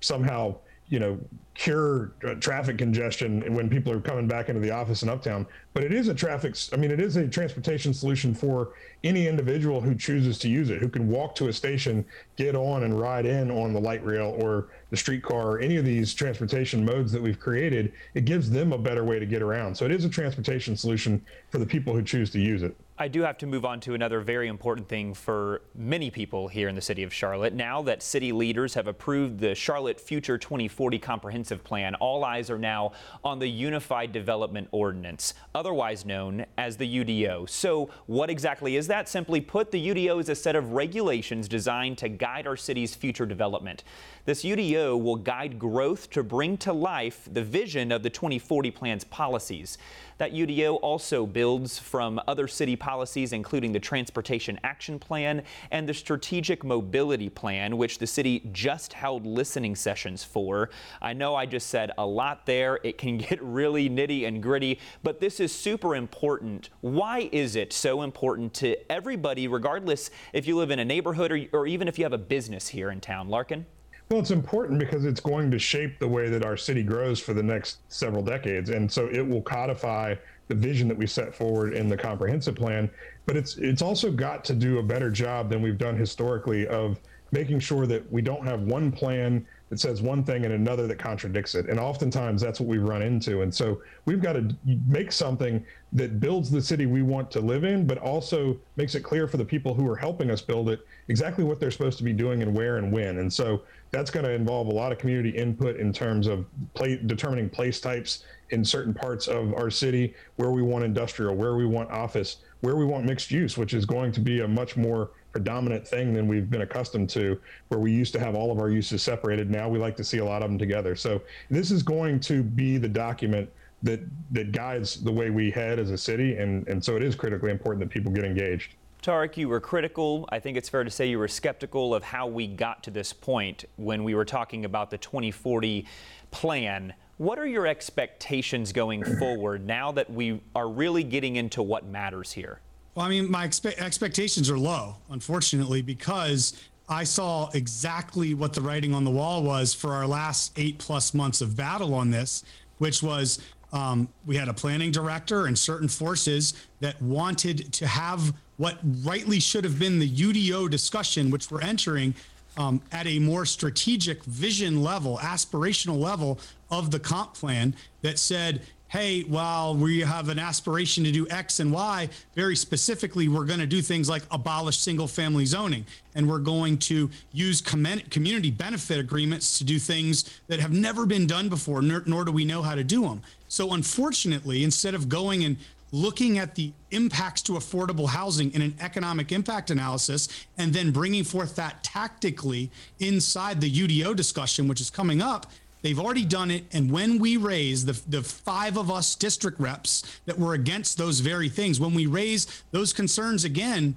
somehow 0.00 0.56
you 0.88 0.98
know 0.98 1.18
cure 1.54 2.12
uh, 2.26 2.34
traffic 2.34 2.76
congestion 2.76 3.54
when 3.54 3.68
people 3.68 3.90
are 3.90 4.00
coming 4.00 4.28
back 4.28 4.50
into 4.50 4.60
the 4.60 4.70
office 4.70 5.02
in 5.02 5.08
uptown. 5.08 5.46
But 5.72 5.84
it 5.84 5.92
is 5.92 6.08
a 6.08 6.14
traffic 6.14 6.54
i 6.72 6.76
mean 6.76 6.90
it 6.90 7.00
is 7.00 7.16
a 7.16 7.26
transportation 7.26 7.94
solution 7.94 8.34
for 8.34 8.72
any 9.04 9.26
individual 9.26 9.80
who 9.80 9.94
chooses 9.94 10.38
to 10.40 10.48
use 10.48 10.70
it 10.70 10.80
who 10.80 10.88
can 10.88 11.08
walk 11.08 11.34
to 11.36 11.48
a 11.48 11.52
station 11.52 12.04
get 12.36 12.54
on 12.54 12.84
and 12.84 12.98
ride 12.98 13.26
in 13.26 13.50
on 13.50 13.72
the 13.72 13.80
light 13.80 14.04
rail 14.04 14.36
or 14.38 14.68
the 14.90 14.96
streetcar 14.96 15.52
or 15.52 15.58
any 15.58 15.76
of 15.76 15.84
these 15.84 16.14
transportation 16.14 16.84
modes 16.84 17.10
that 17.12 17.20
we've 17.20 17.40
created. 17.40 17.92
It 18.14 18.24
gives 18.24 18.50
them 18.50 18.72
a 18.72 18.78
better 18.78 19.04
way 19.04 19.18
to 19.18 19.26
get 19.26 19.42
around. 19.42 19.74
So 19.76 19.84
it 19.84 19.90
is 19.90 20.04
a 20.04 20.08
transportation 20.08 20.76
solution 20.76 21.24
for 21.50 21.58
the 21.58 21.66
people 21.66 21.92
who 21.92 22.02
choose 22.02 22.30
to 22.30 22.40
use 22.40 22.62
it 22.62 22.76
I 22.98 23.08
do 23.08 23.20
have 23.20 23.36
to 23.38 23.46
move 23.46 23.66
on 23.66 23.80
to 23.80 23.92
another 23.92 24.20
very 24.20 24.48
important 24.48 24.88
thing 24.88 25.12
for 25.12 25.60
many 25.74 26.10
people 26.10 26.48
here 26.48 26.66
in 26.66 26.74
the 26.74 26.80
city 26.80 27.02
of 27.02 27.12
Charlotte. 27.12 27.52
Now 27.52 27.82
that 27.82 28.02
city 28.02 28.32
leaders 28.32 28.72
have 28.72 28.86
approved 28.86 29.38
the 29.38 29.54
Charlotte 29.54 30.00
Future 30.00 30.38
2040 30.38 30.98
Comprehensive 30.98 31.62
Plan, 31.62 31.94
all 31.96 32.24
eyes 32.24 32.48
are 32.48 32.58
now 32.58 32.92
on 33.22 33.38
the 33.38 33.48
Unified 33.48 34.12
Development 34.12 34.66
Ordinance, 34.70 35.34
otherwise 35.54 36.06
known 36.06 36.46
as 36.56 36.78
the 36.78 37.04
UDO. 37.04 37.46
So, 37.50 37.90
what 38.06 38.30
exactly 38.30 38.76
is 38.76 38.86
that? 38.86 39.10
Simply 39.10 39.42
put, 39.42 39.70
the 39.70 39.88
UDO 39.88 40.18
is 40.18 40.30
a 40.30 40.34
set 40.34 40.56
of 40.56 40.72
regulations 40.72 41.48
designed 41.48 41.98
to 41.98 42.08
guide 42.08 42.46
our 42.46 42.56
city's 42.56 42.94
future 42.94 43.26
development. 43.26 43.84
This 44.24 44.42
UDO 44.42 45.02
will 45.02 45.16
guide 45.16 45.58
growth 45.58 46.08
to 46.12 46.22
bring 46.22 46.56
to 46.58 46.72
life 46.72 47.28
the 47.30 47.44
vision 47.44 47.92
of 47.92 48.02
the 48.02 48.10
2040 48.10 48.70
plan's 48.70 49.04
policies. 49.04 49.76
That 50.18 50.32
UDO 50.32 50.78
also 50.80 51.26
builds 51.26 51.78
from 51.78 52.20
other 52.26 52.48
city 52.48 52.74
policies, 52.74 53.32
including 53.32 53.72
the 53.72 53.80
Transportation 53.80 54.58
Action 54.64 54.98
Plan 54.98 55.42
and 55.70 55.88
the 55.88 55.92
Strategic 55.94 56.64
Mobility 56.64 57.28
Plan, 57.28 57.76
which 57.76 57.98
the 57.98 58.06
city 58.06 58.48
just 58.52 58.94
held 58.94 59.26
listening 59.26 59.76
sessions 59.76 60.24
for. 60.24 60.70
I 61.02 61.12
know 61.12 61.34
I 61.34 61.44
just 61.44 61.68
said 61.68 61.90
a 61.98 62.06
lot 62.06 62.46
there. 62.46 62.80
It 62.82 62.96
can 62.96 63.18
get 63.26 63.42
really 63.42 63.90
nitty 63.90 64.26
and 64.26 64.42
gritty, 64.42 64.80
but 65.02 65.20
this 65.20 65.38
is 65.38 65.52
super 65.52 65.94
important. 65.94 66.70
Why 66.80 67.28
is 67.32 67.56
it 67.56 67.72
so 67.72 68.02
important 68.02 68.54
to 68.54 68.76
everybody, 68.90 69.48
regardless 69.48 70.10
if 70.32 70.46
you 70.46 70.56
live 70.56 70.70
in 70.70 70.78
a 70.78 70.84
neighborhood 70.84 71.30
or, 71.30 71.44
or 71.52 71.66
even 71.66 71.88
if 71.88 71.98
you 71.98 72.04
have 72.04 72.12
a 72.12 72.18
business 72.18 72.68
here 72.68 72.90
in 72.90 73.00
town? 73.00 73.28
Larken? 73.28 73.64
Well, 74.08 74.20
it's 74.20 74.30
important 74.30 74.78
because 74.78 75.04
it's 75.04 75.20
going 75.20 75.50
to 75.50 75.58
shape 75.58 75.98
the 75.98 76.06
way 76.06 76.28
that 76.28 76.44
our 76.44 76.56
city 76.56 76.84
grows 76.84 77.18
for 77.18 77.34
the 77.34 77.42
next 77.42 77.78
several 77.88 78.22
decades. 78.22 78.70
And 78.70 78.90
so 78.90 79.08
it 79.08 79.26
will 79.26 79.42
codify 79.42 80.14
the 80.46 80.54
vision 80.54 80.86
that 80.88 80.96
we 80.96 81.08
set 81.08 81.34
forward 81.34 81.74
in 81.74 81.88
the 81.88 81.96
comprehensive 81.96 82.54
plan. 82.54 82.88
But 83.26 83.36
it's 83.36 83.56
it's 83.56 83.82
also 83.82 84.12
got 84.12 84.44
to 84.44 84.54
do 84.54 84.78
a 84.78 84.82
better 84.82 85.10
job 85.10 85.50
than 85.50 85.60
we've 85.60 85.78
done 85.78 85.96
historically 85.96 86.68
of 86.68 87.00
making 87.32 87.58
sure 87.58 87.86
that 87.86 88.10
we 88.12 88.22
don't 88.22 88.44
have 88.46 88.62
one 88.62 88.92
plan 88.92 89.44
that 89.68 89.80
says 89.80 90.00
one 90.00 90.22
thing 90.22 90.44
and 90.44 90.54
another 90.54 90.86
that 90.86 90.98
contradicts 90.98 91.56
it. 91.56 91.68
And 91.68 91.80
oftentimes 91.80 92.40
that's 92.40 92.60
what 92.60 92.68
we 92.68 92.78
run 92.78 93.02
into. 93.02 93.42
And 93.42 93.52
so 93.52 93.82
we've 94.04 94.22
got 94.22 94.34
to 94.34 94.54
make 94.86 95.10
something 95.10 95.64
that 95.92 96.20
builds 96.20 96.50
the 96.52 96.62
city 96.62 96.86
we 96.86 97.02
want 97.02 97.32
to 97.32 97.40
live 97.40 97.64
in, 97.64 97.84
but 97.84 97.98
also 97.98 98.56
makes 98.76 98.94
it 98.94 99.00
clear 99.00 99.26
for 99.26 99.38
the 99.38 99.44
people 99.44 99.74
who 99.74 99.88
are 99.88 99.96
helping 99.96 100.30
us 100.30 100.40
build 100.40 100.68
it 100.68 100.86
exactly 101.08 101.42
what 101.42 101.58
they're 101.58 101.72
supposed 101.72 101.98
to 101.98 102.04
be 102.04 102.12
doing 102.12 102.42
and 102.42 102.54
where 102.54 102.76
and 102.76 102.92
when. 102.92 103.18
And 103.18 103.32
so 103.32 103.62
that's 103.90 104.10
going 104.10 104.24
to 104.24 104.32
involve 104.32 104.66
a 104.68 104.72
lot 104.72 104.92
of 104.92 104.98
community 104.98 105.30
input 105.30 105.76
in 105.76 105.92
terms 105.92 106.26
of 106.26 106.44
play, 106.74 107.00
determining 107.06 107.48
place 107.48 107.80
types 107.80 108.24
in 108.50 108.64
certain 108.64 108.94
parts 108.94 109.26
of 109.26 109.54
our 109.54 109.70
city, 109.70 110.14
where 110.36 110.50
we 110.50 110.62
want 110.62 110.84
industrial, 110.84 111.34
where 111.34 111.56
we 111.56 111.66
want 111.66 111.90
office, 111.90 112.38
where 112.60 112.76
we 112.76 112.84
want 112.84 113.04
mixed 113.04 113.30
use, 113.30 113.56
which 113.56 113.74
is 113.74 113.84
going 113.84 114.12
to 114.12 114.20
be 114.20 114.40
a 114.40 114.48
much 114.48 114.76
more 114.76 115.10
predominant 115.32 115.86
thing 115.86 116.14
than 116.14 116.26
we've 116.28 116.50
been 116.50 116.62
accustomed 116.62 117.10
to, 117.10 117.38
where 117.68 117.80
we 117.80 117.92
used 117.92 118.12
to 118.12 118.20
have 118.20 118.34
all 118.34 118.50
of 118.50 118.58
our 118.58 118.70
uses 118.70 119.02
separated. 119.02 119.50
Now 119.50 119.68
we 119.68 119.78
like 119.78 119.96
to 119.96 120.04
see 120.04 120.18
a 120.18 120.24
lot 120.24 120.42
of 120.42 120.48
them 120.48 120.58
together. 120.58 120.96
So 120.96 121.20
this 121.50 121.70
is 121.70 121.82
going 121.82 122.20
to 122.20 122.42
be 122.42 122.78
the 122.78 122.88
document 122.88 123.50
that 123.82 124.00
that 124.30 124.52
guides 124.52 125.02
the 125.02 125.12
way 125.12 125.30
we 125.30 125.50
head 125.50 125.78
as 125.78 125.90
a 125.90 125.98
city, 125.98 126.36
and 126.36 126.66
and 126.68 126.82
so 126.82 126.96
it 126.96 127.02
is 127.02 127.14
critically 127.14 127.50
important 127.50 127.80
that 127.86 127.92
people 127.92 128.10
get 128.10 128.24
engaged. 128.24 128.74
Tariq, 129.06 129.36
you 129.36 129.48
were 129.48 129.60
critical. 129.60 130.28
I 130.32 130.40
think 130.40 130.56
it's 130.56 130.68
fair 130.68 130.82
to 130.82 130.90
say 130.90 131.08
you 131.08 131.20
were 131.20 131.28
skeptical 131.28 131.94
of 131.94 132.02
how 132.02 132.26
we 132.26 132.48
got 132.48 132.82
to 132.82 132.90
this 132.90 133.12
point 133.12 133.64
when 133.76 134.02
we 134.02 134.16
were 134.16 134.24
talking 134.24 134.64
about 134.64 134.90
the 134.90 134.98
2040 134.98 135.86
plan. 136.32 136.92
What 137.18 137.38
are 137.38 137.46
your 137.46 137.68
expectations 137.68 138.72
going 138.72 139.04
forward 139.20 139.64
now 139.64 139.92
that 139.92 140.10
we 140.10 140.40
are 140.56 140.68
really 140.68 141.04
getting 141.04 141.36
into 141.36 141.62
what 141.62 141.86
matters 141.86 142.32
here? 142.32 142.58
Well, 142.96 143.06
I 143.06 143.08
mean, 143.08 143.30
my 143.30 143.46
expe- 143.46 143.78
expectations 143.78 144.50
are 144.50 144.58
low, 144.58 144.96
unfortunately, 145.08 145.82
because 145.82 146.60
I 146.88 147.04
saw 147.04 147.48
exactly 147.54 148.34
what 148.34 148.54
the 148.54 148.60
writing 148.60 148.92
on 148.92 149.04
the 149.04 149.12
wall 149.12 149.44
was 149.44 149.72
for 149.72 149.92
our 149.92 150.08
last 150.08 150.52
eight 150.58 150.78
plus 150.78 151.14
months 151.14 151.40
of 151.40 151.56
battle 151.56 151.94
on 151.94 152.10
this, 152.10 152.42
which 152.78 153.04
was 153.04 153.38
um, 153.76 154.08
we 154.24 154.36
had 154.36 154.48
a 154.48 154.54
planning 154.54 154.90
director 154.90 155.46
and 155.46 155.58
certain 155.58 155.86
forces 155.86 156.54
that 156.80 157.00
wanted 157.02 157.70
to 157.74 157.86
have 157.86 158.32
what 158.56 158.78
rightly 159.04 159.38
should 159.38 159.64
have 159.64 159.78
been 159.78 159.98
the 159.98 160.08
UDO 160.08 160.70
discussion, 160.70 161.30
which 161.30 161.50
we're 161.50 161.60
entering 161.60 162.14
um, 162.56 162.80
at 162.90 163.06
a 163.06 163.18
more 163.18 163.44
strategic 163.44 164.24
vision 164.24 164.82
level, 164.82 165.18
aspirational 165.18 165.98
level 165.98 166.40
of 166.70 166.90
the 166.90 166.98
comp 166.98 167.34
plan 167.34 167.76
that 168.00 168.18
said, 168.18 168.62
hey, 168.88 169.22
while 169.22 169.74
we 169.74 170.00
have 170.00 170.28
an 170.28 170.38
aspiration 170.38 171.02
to 171.04 171.10
do 171.10 171.26
X 171.28 171.60
and 171.60 171.72
Y, 171.72 172.08
very 172.34 172.54
specifically, 172.54 173.28
we're 173.28 173.44
going 173.44 173.58
to 173.58 173.66
do 173.66 173.82
things 173.82 174.08
like 174.08 174.22
abolish 174.30 174.78
single 174.78 175.08
family 175.08 175.44
zoning. 175.44 175.84
And 176.14 176.28
we're 176.28 176.38
going 176.38 176.78
to 176.78 177.10
use 177.32 177.60
community 177.60 178.50
benefit 178.50 178.98
agreements 178.98 179.58
to 179.58 179.64
do 179.64 179.78
things 179.78 180.40
that 180.46 180.60
have 180.60 180.72
never 180.72 181.04
been 181.04 181.26
done 181.26 181.48
before, 181.48 181.82
nor, 181.82 182.02
nor 182.06 182.24
do 182.24 182.32
we 182.32 182.44
know 182.44 182.62
how 182.62 182.74
to 182.74 182.84
do 182.84 183.02
them. 183.02 183.22
So, 183.48 183.72
unfortunately, 183.74 184.64
instead 184.64 184.94
of 184.94 185.08
going 185.08 185.44
and 185.44 185.56
looking 185.92 186.38
at 186.38 186.54
the 186.54 186.72
impacts 186.90 187.42
to 187.42 187.52
affordable 187.52 188.08
housing 188.08 188.52
in 188.54 188.62
an 188.62 188.74
economic 188.80 189.30
impact 189.30 189.70
analysis 189.70 190.28
and 190.58 190.72
then 190.72 190.90
bringing 190.90 191.24
forth 191.24 191.54
that 191.56 191.82
tactically 191.84 192.70
inside 192.98 193.60
the 193.60 193.70
UDO 193.70 194.14
discussion, 194.16 194.68
which 194.68 194.80
is 194.80 194.90
coming 194.90 195.22
up, 195.22 195.50
They've 195.82 195.98
already 195.98 196.24
done 196.24 196.50
it. 196.50 196.64
And 196.72 196.90
when 196.90 197.18
we 197.18 197.36
raise 197.36 197.84
the, 197.84 198.00
the 198.08 198.22
five 198.22 198.76
of 198.76 198.90
us 198.90 199.14
district 199.14 199.60
reps 199.60 200.20
that 200.26 200.38
were 200.38 200.54
against 200.54 200.98
those 200.98 201.20
very 201.20 201.48
things, 201.48 201.78
when 201.78 201.94
we 201.94 202.06
raise 202.06 202.46
those 202.72 202.92
concerns 202.92 203.44
again, 203.44 203.96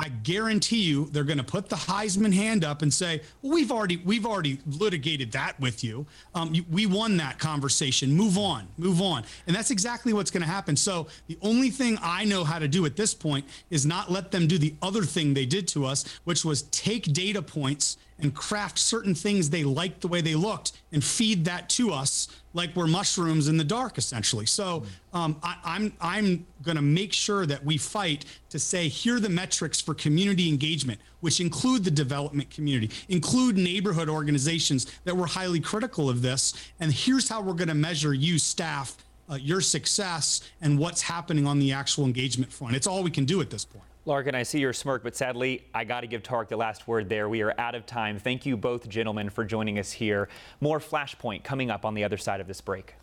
I 0.00 0.08
guarantee 0.08 0.80
you 0.80 1.06
they're 1.06 1.24
going 1.24 1.38
to 1.38 1.44
put 1.44 1.68
the 1.68 1.76
Heisman 1.76 2.32
hand 2.32 2.64
up 2.64 2.80
and 2.80 2.92
say, 2.92 3.20
well, 3.42 3.52
"We've 3.52 3.70
already 3.70 3.98
we've 3.98 4.24
already 4.24 4.58
litigated 4.66 5.30
that 5.32 5.60
with 5.60 5.84
you. 5.84 6.06
Um, 6.34 6.54
you. 6.54 6.64
We 6.70 6.86
won 6.86 7.18
that 7.18 7.38
conversation. 7.38 8.14
Move 8.14 8.38
on, 8.38 8.66
move 8.78 9.02
on." 9.02 9.24
And 9.46 9.54
that's 9.54 9.70
exactly 9.70 10.14
what's 10.14 10.30
going 10.30 10.40
to 10.40 10.48
happen. 10.48 10.74
So 10.74 11.08
the 11.26 11.36
only 11.42 11.68
thing 11.68 11.98
I 12.00 12.24
know 12.24 12.44
how 12.44 12.58
to 12.58 12.66
do 12.66 12.86
at 12.86 12.96
this 12.96 13.12
point 13.12 13.44
is 13.68 13.84
not 13.84 14.10
let 14.10 14.30
them 14.30 14.46
do 14.46 14.56
the 14.56 14.74
other 14.80 15.02
thing 15.02 15.34
they 15.34 15.44
did 15.44 15.68
to 15.68 15.84
us, 15.84 16.06
which 16.24 16.46
was 16.46 16.62
take 16.62 17.12
data 17.12 17.42
points 17.42 17.98
and 18.22 18.34
craft 18.34 18.78
certain 18.78 19.14
things 19.14 19.50
they 19.50 19.64
liked 19.64 20.00
the 20.00 20.08
way 20.08 20.20
they 20.20 20.34
looked 20.34 20.72
and 20.92 21.02
feed 21.02 21.44
that 21.44 21.68
to 21.70 21.92
us 21.92 22.28
like 22.54 22.74
we're 22.74 22.86
mushrooms 22.86 23.48
in 23.48 23.56
the 23.56 23.64
dark 23.64 23.98
essentially. 23.98 24.46
So 24.46 24.84
um, 25.12 25.36
I, 25.42 25.56
i'm 25.64 25.92
i'm 26.00 26.46
going 26.62 26.76
to 26.76 26.82
make 26.82 27.12
sure 27.12 27.46
that 27.46 27.64
we 27.64 27.76
fight 27.76 28.24
to 28.50 28.58
say 28.58 28.88
here 28.88 29.16
are 29.16 29.20
the 29.20 29.28
metrics 29.28 29.80
for 29.80 29.94
community 29.94 30.48
engagement 30.48 31.00
which 31.20 31.40
include 31.40 31.84
the 31.84 31.90
development 31.90 32.50
community 32.50 32.90
include 33.08 33.56
neighborhood 33.56 34.08
organizations 34.08 34.86
that 35.04 35.16
were 35.16 35.26
highly 35.26 35.60
critical 35.60 36.08
of 36.08 36.22
this 36.22 36.54
and 36.80 36.92
here's 36.92 37.28
how 37.28 37.40
we're 37.40 37.54
going 37.54 37.68
to 37.68 37.74
measure 37.74 38.14
you 38.14 38.38
staff 38.38 38.96
uh, 39.30 39.34
your 39.34 39.60
success 39.60 40.42
and 40.60 40.78
what's 40.78 41.02
happening 41.02 41.46
on 41.46 41.58
the 41.58 41.72
actual 41.72 42.04
engagement 42.04 42.52
front. 42.52 42.74
It's 42.74 42.86
all 42.86 43.02
we 43.02 43.12
can 43.12 43.24
do 43.24 43.40
at 43.40 43.48
this 43.48 43.64
point 43.64 43.84
Larken, 44.06 44.34
I 44.34 44.44
see 44.44 44.60
your 44.60 44.72
smirk, 44.72 45.02
but 45.02 45.14
sadly, 45.14 45.66
I 45.74 45.84
got 45.84 46.00
to 46.00 46.06
give 46.06 46.22
Tariq 46.22 46.48
the 46.48 46.56
last 46.56 46.88
word 46.88 47.10
there. 47.10 47.28
We 47.28 47.42
are 47.42 47.54
out 47.58 47.74
of 47.74 47.84
time. 47.84 48.18
Thank 48.18 48.46
you 48.46 48.56
both 48.56 48.88
gentlemen 48.88 49.28
for 49.28 49.44
joining 49.44 49.78
us 49.78 49.92
here. 49.92 50.30
More 50.60 50.80
Flashpoint 50.80 51.44
coming 51.44 51.70
up 51.70 51.84
on 51.84 51.92
the 51.92 52.02
other 52.02 52.16
side 52.16 52.40
of 52.40 52.46
this 52.46 52.62
break. 52.62 52.94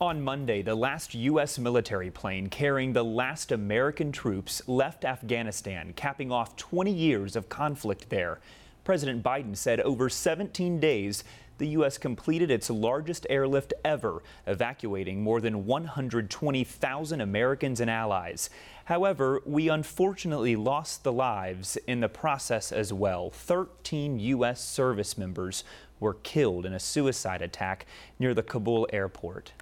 On 0.00 0.20
Monday, 0.20 0.62
the 0.62 0.74
last 0.74 1.14
U.S. 1.14 1.58
military 1.58 2.10
plane 2.10 2.48
carrying 2.48 2.92
the 2.92 3.04
last 3.04 3.52
American 3.52 4.10
troops 4.10 4.62
left 4.66 5.04
Afghanistan, 5.04 5.92
capping 5.94 6.32
off 6.32 6.56
20 6.56 6.90
years 6.90 7.36
of 7.36 7.48
conflict 7.48 8.08
there. 8.08 8.40
President 8.82 9.22
Biden 9.22 9.56
said 9.56 9.78
over 9.80 10.08
17 10.08 10.80
days, 10.80 11.22
the 11.60 11.68
U.S. 11.68 11.98
completed 11.98 12.50
its 12.50 12.68
largest 12.68 13.26
airlift 13.30 13.72
ever, 13.84 14.24
evacuating 14.48 15.22
more 15.22 15.40
than 15.40 15.66
120,000 15.66 17.20
Americans 17.20 17.80
and 17.80 17.88
allies. 17.88 18.50
However, 18.86 19.40
we 19.46 19.68
unfortunately 19.68 20.56
lost 20.56 21.04
the 21.04 21.12
lives 21.12 21.76
in 21.86 22.00
the 22.00 22.08
process 22.08 22.72
as 22.72 22.92
well. 22.92 23.30
13 23.30 24.18
U.S. 24.18 24.60
service 24.64 25.16
members 25.16 25.62
were 26.00 26.14
killed 26.14 26.66
in 26.66 26.72
a 26.72 26.80
suicide 26.80 27.42
attack 27.42 27.86
near 28.18 28.34
the 28.34 28.42
Kabul 28.42 28.88
airport. 28.92 29.52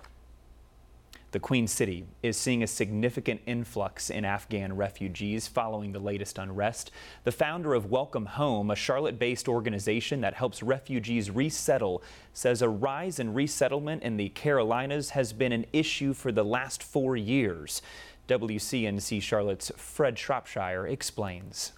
The 1.31 1.41
Queen 1.41 1.67
City 1.67 2.07
is 2.23 2.39
seeing 2.39 2.63
a 2.63 2.67
significant 2.67 3.43
influx 3.45 4.09
in 4.09 4.25
Afghan 4.25 4.75
refugees 4.75 5.47
following 5.47 5.93
the 5.93 5.99
latest 5.99 6.39
unrest. 6.39 6.91
The 7.25 7.33
founder 7.33 7.75
of 7.75 7.91
Welcome 7.91 8.25
Home, 8.25 8.71
a 8.71 8.75
Charlotte 8.75 9.19
based 9.19 9.47
organization 9.47 10.23
that 10.23 10.33
helps 10.33 10.63
refugees 10.63 11.31
resettle, 11.31 12.03
says 12.33 12.63
a 12.63 12.69
rise 12.71 13.19
in 13.19 13.35
resettlement 13.35 14.03
in 14.05 14.17
the 14.17 14.31
Carolinas 14.31 15.11
has 15.11 15.35
been 15.35 15.53
an 15.53 15.67
issue 15.71 16.15
for 16.15 16.33
the 16.33 16.45
last 16.45 16.83
four 16.83 17.15
years. 17.15 17.83
WCNC 18.27 19.21
Charlotte's 19.21 19.71
Fred 19.77 20.19
Shropshire 20.19 20.87
explains. 20.87 21.73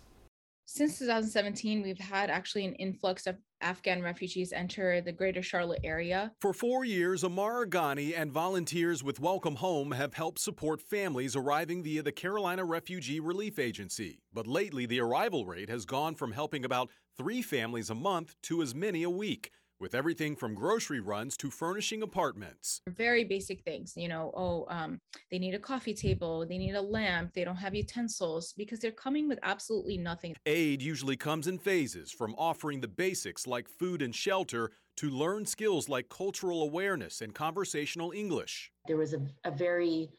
Since 0.65 1.01
2017, 1.01 1.83
we've 1.83 1.99
had 1.99 2.31
actually 2.31 2.67
an 2.67 2.75
influx 2.75 3.27
of 3.27 3.37
Afghan 3.61 4.03
refugees 4.03 4.53
enter 4.53 5.01
the 5.01 5.13
greater 5.13 5.43
Charlotte 5.43 5.81
area. 5.85 6.33
For 6.41 6.53
four 6.53 6.85
years, 6.85 7.23
Amara 7.25 7.69
Ghani 7.69 8.15
and 8.17 8.33
volunteers 8.33 9.05
with 9.05 9.21
Welcome 9.21 9.57
Home 9.57 9.93
have 9.93 10.15
helped 10.15 10.41
support 10.41 10.81
families 10.81 11.37
arriving 11.37 11.83
via 11.83 12.03
the 12.03 12.13
Carolina 12.13 12.65
Refugee 12.65 13.21
Relief 13.21 13.59
Agency. 13.59 14.21
But 14.33 14.47
lately, 14.47 14.87
the 14.87 15.01
arrival 15.01 15.47
rate 15.47 15.69
has 15.69 15.85
gone 15.85 16.15
from 16.15 16.33
helping 16.33 16.65
about 16.65 16.91
three 17.17 17.43
families 17.43 17.91
a 17.91 17.95
month 17.95 18.35
to 18.45 18.63
as 18.63 18.75
many 18.75 19.03
a 19.03 19.11
week 19.11 19.51
with 19.81 19.95
everything 19.95 20.37
from 20.37 20.55
grocery 20.55 21.01
runs 21.01 21.37
to 21.39 21.51
furnishing 21.51 22.03
apartments. 22.03 22.83
Very 22.89 23.25
basic 23.25 23.63
things, 23.63 23.95
you 23.97 24.09
know, 24.09 24.33
oh, 24.37 24.67
um, 24.69 25.01
they 25.31 25.39
need 25.39 25.55
a 25.55 25.59
coffee 25.59 25.95
table, 25.95 26.47
they 26.47 26.59
need 26.59 26.75
a 26.75 26.81
lamp, 26.81 27.33
they 27.35 27.45
don't 27.45 27.57
have 27.57 27.75
utensils 27.75 28.53
because 28.57 28.79
they're 28.79 28.91
coming 28.93 29.29
with 29.29 29.39
absolutely 29.43 29.97
nothing. 29.97 30.35
Aid 30.47 30.83
usually 30.83 31.17
comes 31.17 31.47
in 31.47 31.59
phases 31.59 32.13
from 32.13 32.35
offering 32.37 32.81
the 32.81 32.89
basics 32.89 33.47
like 33.47 33.69
food 33.69 34.03
and 34.03 34.15
shelter 34.15 34.71
to 34.99 35.09
learn 35.09 35.47
skills 35.47 35.89
like 35.89 36.09
cultural 36.11 36.63
awareness 36.63 37.23
and 37.23 37.35
conversational 37.35 38.13
English. 38.13 38.71
There 38.87 38.99
was 38.99 39.15
a, 39.15 39.21
a 39.45 39.51
very 39.51 40.11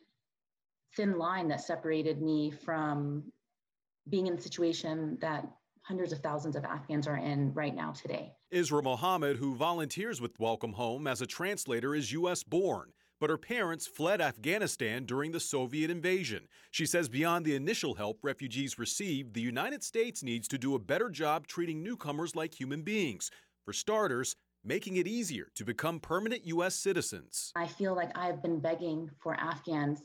thin 0.95 1.17
line 1.17 1.47
that 1.50 1.62
separated 1.62 2.21
me 2.21 2.52
from 2.52 3.24
being 4.10 4.28
in 4.28 4.34
a 4.34 4.41
situation 4.41 5.17
that 5.21 5.47
hundreds 5.84 6.12
of 6.12 6.19
thousands 6.19 6.56
of 6.56 6.65
Afghans 6.65 7.08
are 7.08 7.17
in 7.17 7.54
right 7.54 7.76
now 7.76 7.91
today. 7.91 8.34
Isra 8.52 8.84
Mohammed, 8.84 9.38
who 9.38 9.56
volunteers 9.56 10.20
with 10.20 10.38
Welcome 10.38 10.74
Home 10.74 11.08
as 11.08 11.22
a 11.22 11.26
translator, 11.26 11.96
is 11.96 12.12
U.S. 12.12 12.44
born, 12.44 12.92
but 13.18 13.30
her 13.30 13.38
parents 13.38 13.88
fled 13.88 14.20
Afghanistan 14.20 15.06
during 15.06 15.32
the 15.32 15.40
Soviet 15.40 15.90
invasion. 15.90 16.50
She 16.70 16.86
says 16.86 17.08
beyond 17.08 17.46
the 17.46 17.56
initial 17.56 17.96
help 17.96 18.20
refugees 18.22 18.78
received, 18.78 19.34
the 19.34 19.42
United 19.42 19.86
States 19.86 20.22
needs 20.22 20.50
to 20.50 20.58
do 20.58 20.76
a 20.76 20.80
better 20.80 21.10
job 21.10 21.48
treating 21.48 21.82
newcomers 21.82 22.36
like 22.36 22.54
human 22.54 22.82
beings. 22.82 23.32
For 23.64 23.72
starters, 23.72 24.36
making 24.66 24.98
it 24.98 25.08
easier 25.08 25.48
to 25.56 25.64
become 25.64 26.02
permanent 26.02 26.46
U.S. 26.48 26.76
citizens. 26.76 27.54
I 27.56 27.68
feel 27.68 27.96
like 27.96 28.12
I've 28.18 28.42
been 28.42 28.60
begging 28.60 29.10
for 29.24 29.34
Afghans 29.36 30.02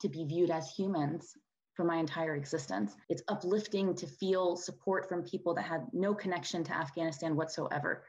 to 0.00 0.08
be 0.08 0.24
viewed 0.24 0.50
as 0.50 0.70
humans 0.70 1.34
for 1.76 1.84
my 1.84 1.96
entire 1.96 2.34
existence. 2.34 2.96
It's 3.08 3.22
uplifting 3.28 3.94
to 3.94 4.06
feel 4.06 4.56
support 4.56 5.08
from 5.08 5.22
people 5.22 5.54
that 5.54 5.62
had 5.62 5.86
no 5.92 6.14
connection 6.14 6.64
to 6.64 6.74
Afghanistan 6.74 7.36
whatsoever, 7.36 8.04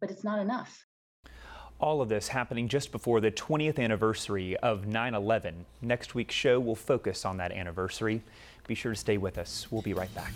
but 0.00 0.10
it's 0.10 0.24
not 0.24 0.40
enough. 0.40 0.84
All 1.80 2.02
of 2.02 2.08
this 2.08 2.26
happening 2.26 2.66
just 2.66 2.90
before 2.90 3.20
the 3.20 3.30
20th 3.30 3.78
anniversary 3.78 4.56
of 4.56 4.88
9 4.88 5.14
11. 5.14 5.64
Next 5.80 6.14
week's 6.16 6.34
show 6.34 6.58
will 6.58 6.74
focus 6.74 7.24
on 7.24 7.36
that 7.36 7.52
anniversary. 7.52 8.22
Be 8.66 8.74
sure 8.74 8.92
to 8.92 8.98
stay 8.98 9.16
with 9.16 9.38
us. 9.38 9.68
We'll 9.70 9.82
be 9.82 9.94
right 9.94 10.12
back. 10.14 10.32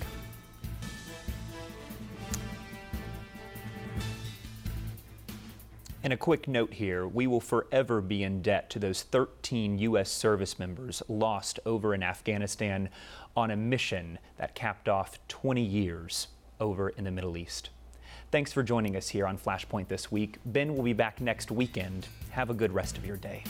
And 6.04 6.12
a 6.12 6.16
quick 6.16 6.48
note 6.48 6.74
here 6.74 7.06
we 7.06 7.28
will 7.28 7.40
forever 7.40 8.00
be 8.00 8.24
in 8.24 8.42
debt 8.42 8.68
to 8.70 8.80
those 8.80 9.02
13 9.04 9.78
U.S. 9.78 10.10
service 10.10 10.58
members 10.58 11.00
lost 11.06 11.60
over 11.64 11.94
in 11.94 12.02
Afghanistan 12.02 12.88
on 13.36 13.52
a 13.52 13.56
mission 13.56 14.18
that 14.36 14.56
capped 14.56 14.88
off 14.88 15.20
20 15.28 15.62
years 15.62 16.26
over 16.58 16.88
in 16.88 17.04
the 17.04 17.12
Middle 17.12 17.36
East. 17.36 17.70
Thanks 18.32 18.52
for 18.52 18.64
joining 18.64 18.96
us 18.96 19.10
here 19.10 19.28
on 19.28 19.38
Flashpoint 19.38 19.86
this 19.86 20.10
week. 20.10 20.38
Ben 20.44 20.74
will 20.74 20.82
be 20.82 20.92
back 20.92 21.20
next 21.20 21.52
weekend. 21.52 22.08
Have 22.30 22.50
a 22.50 22.54
good 22.54 22.72
rest 22.72 22.98
of 22.98 23.06
your 23.06 23.16
day. 23.16 23.44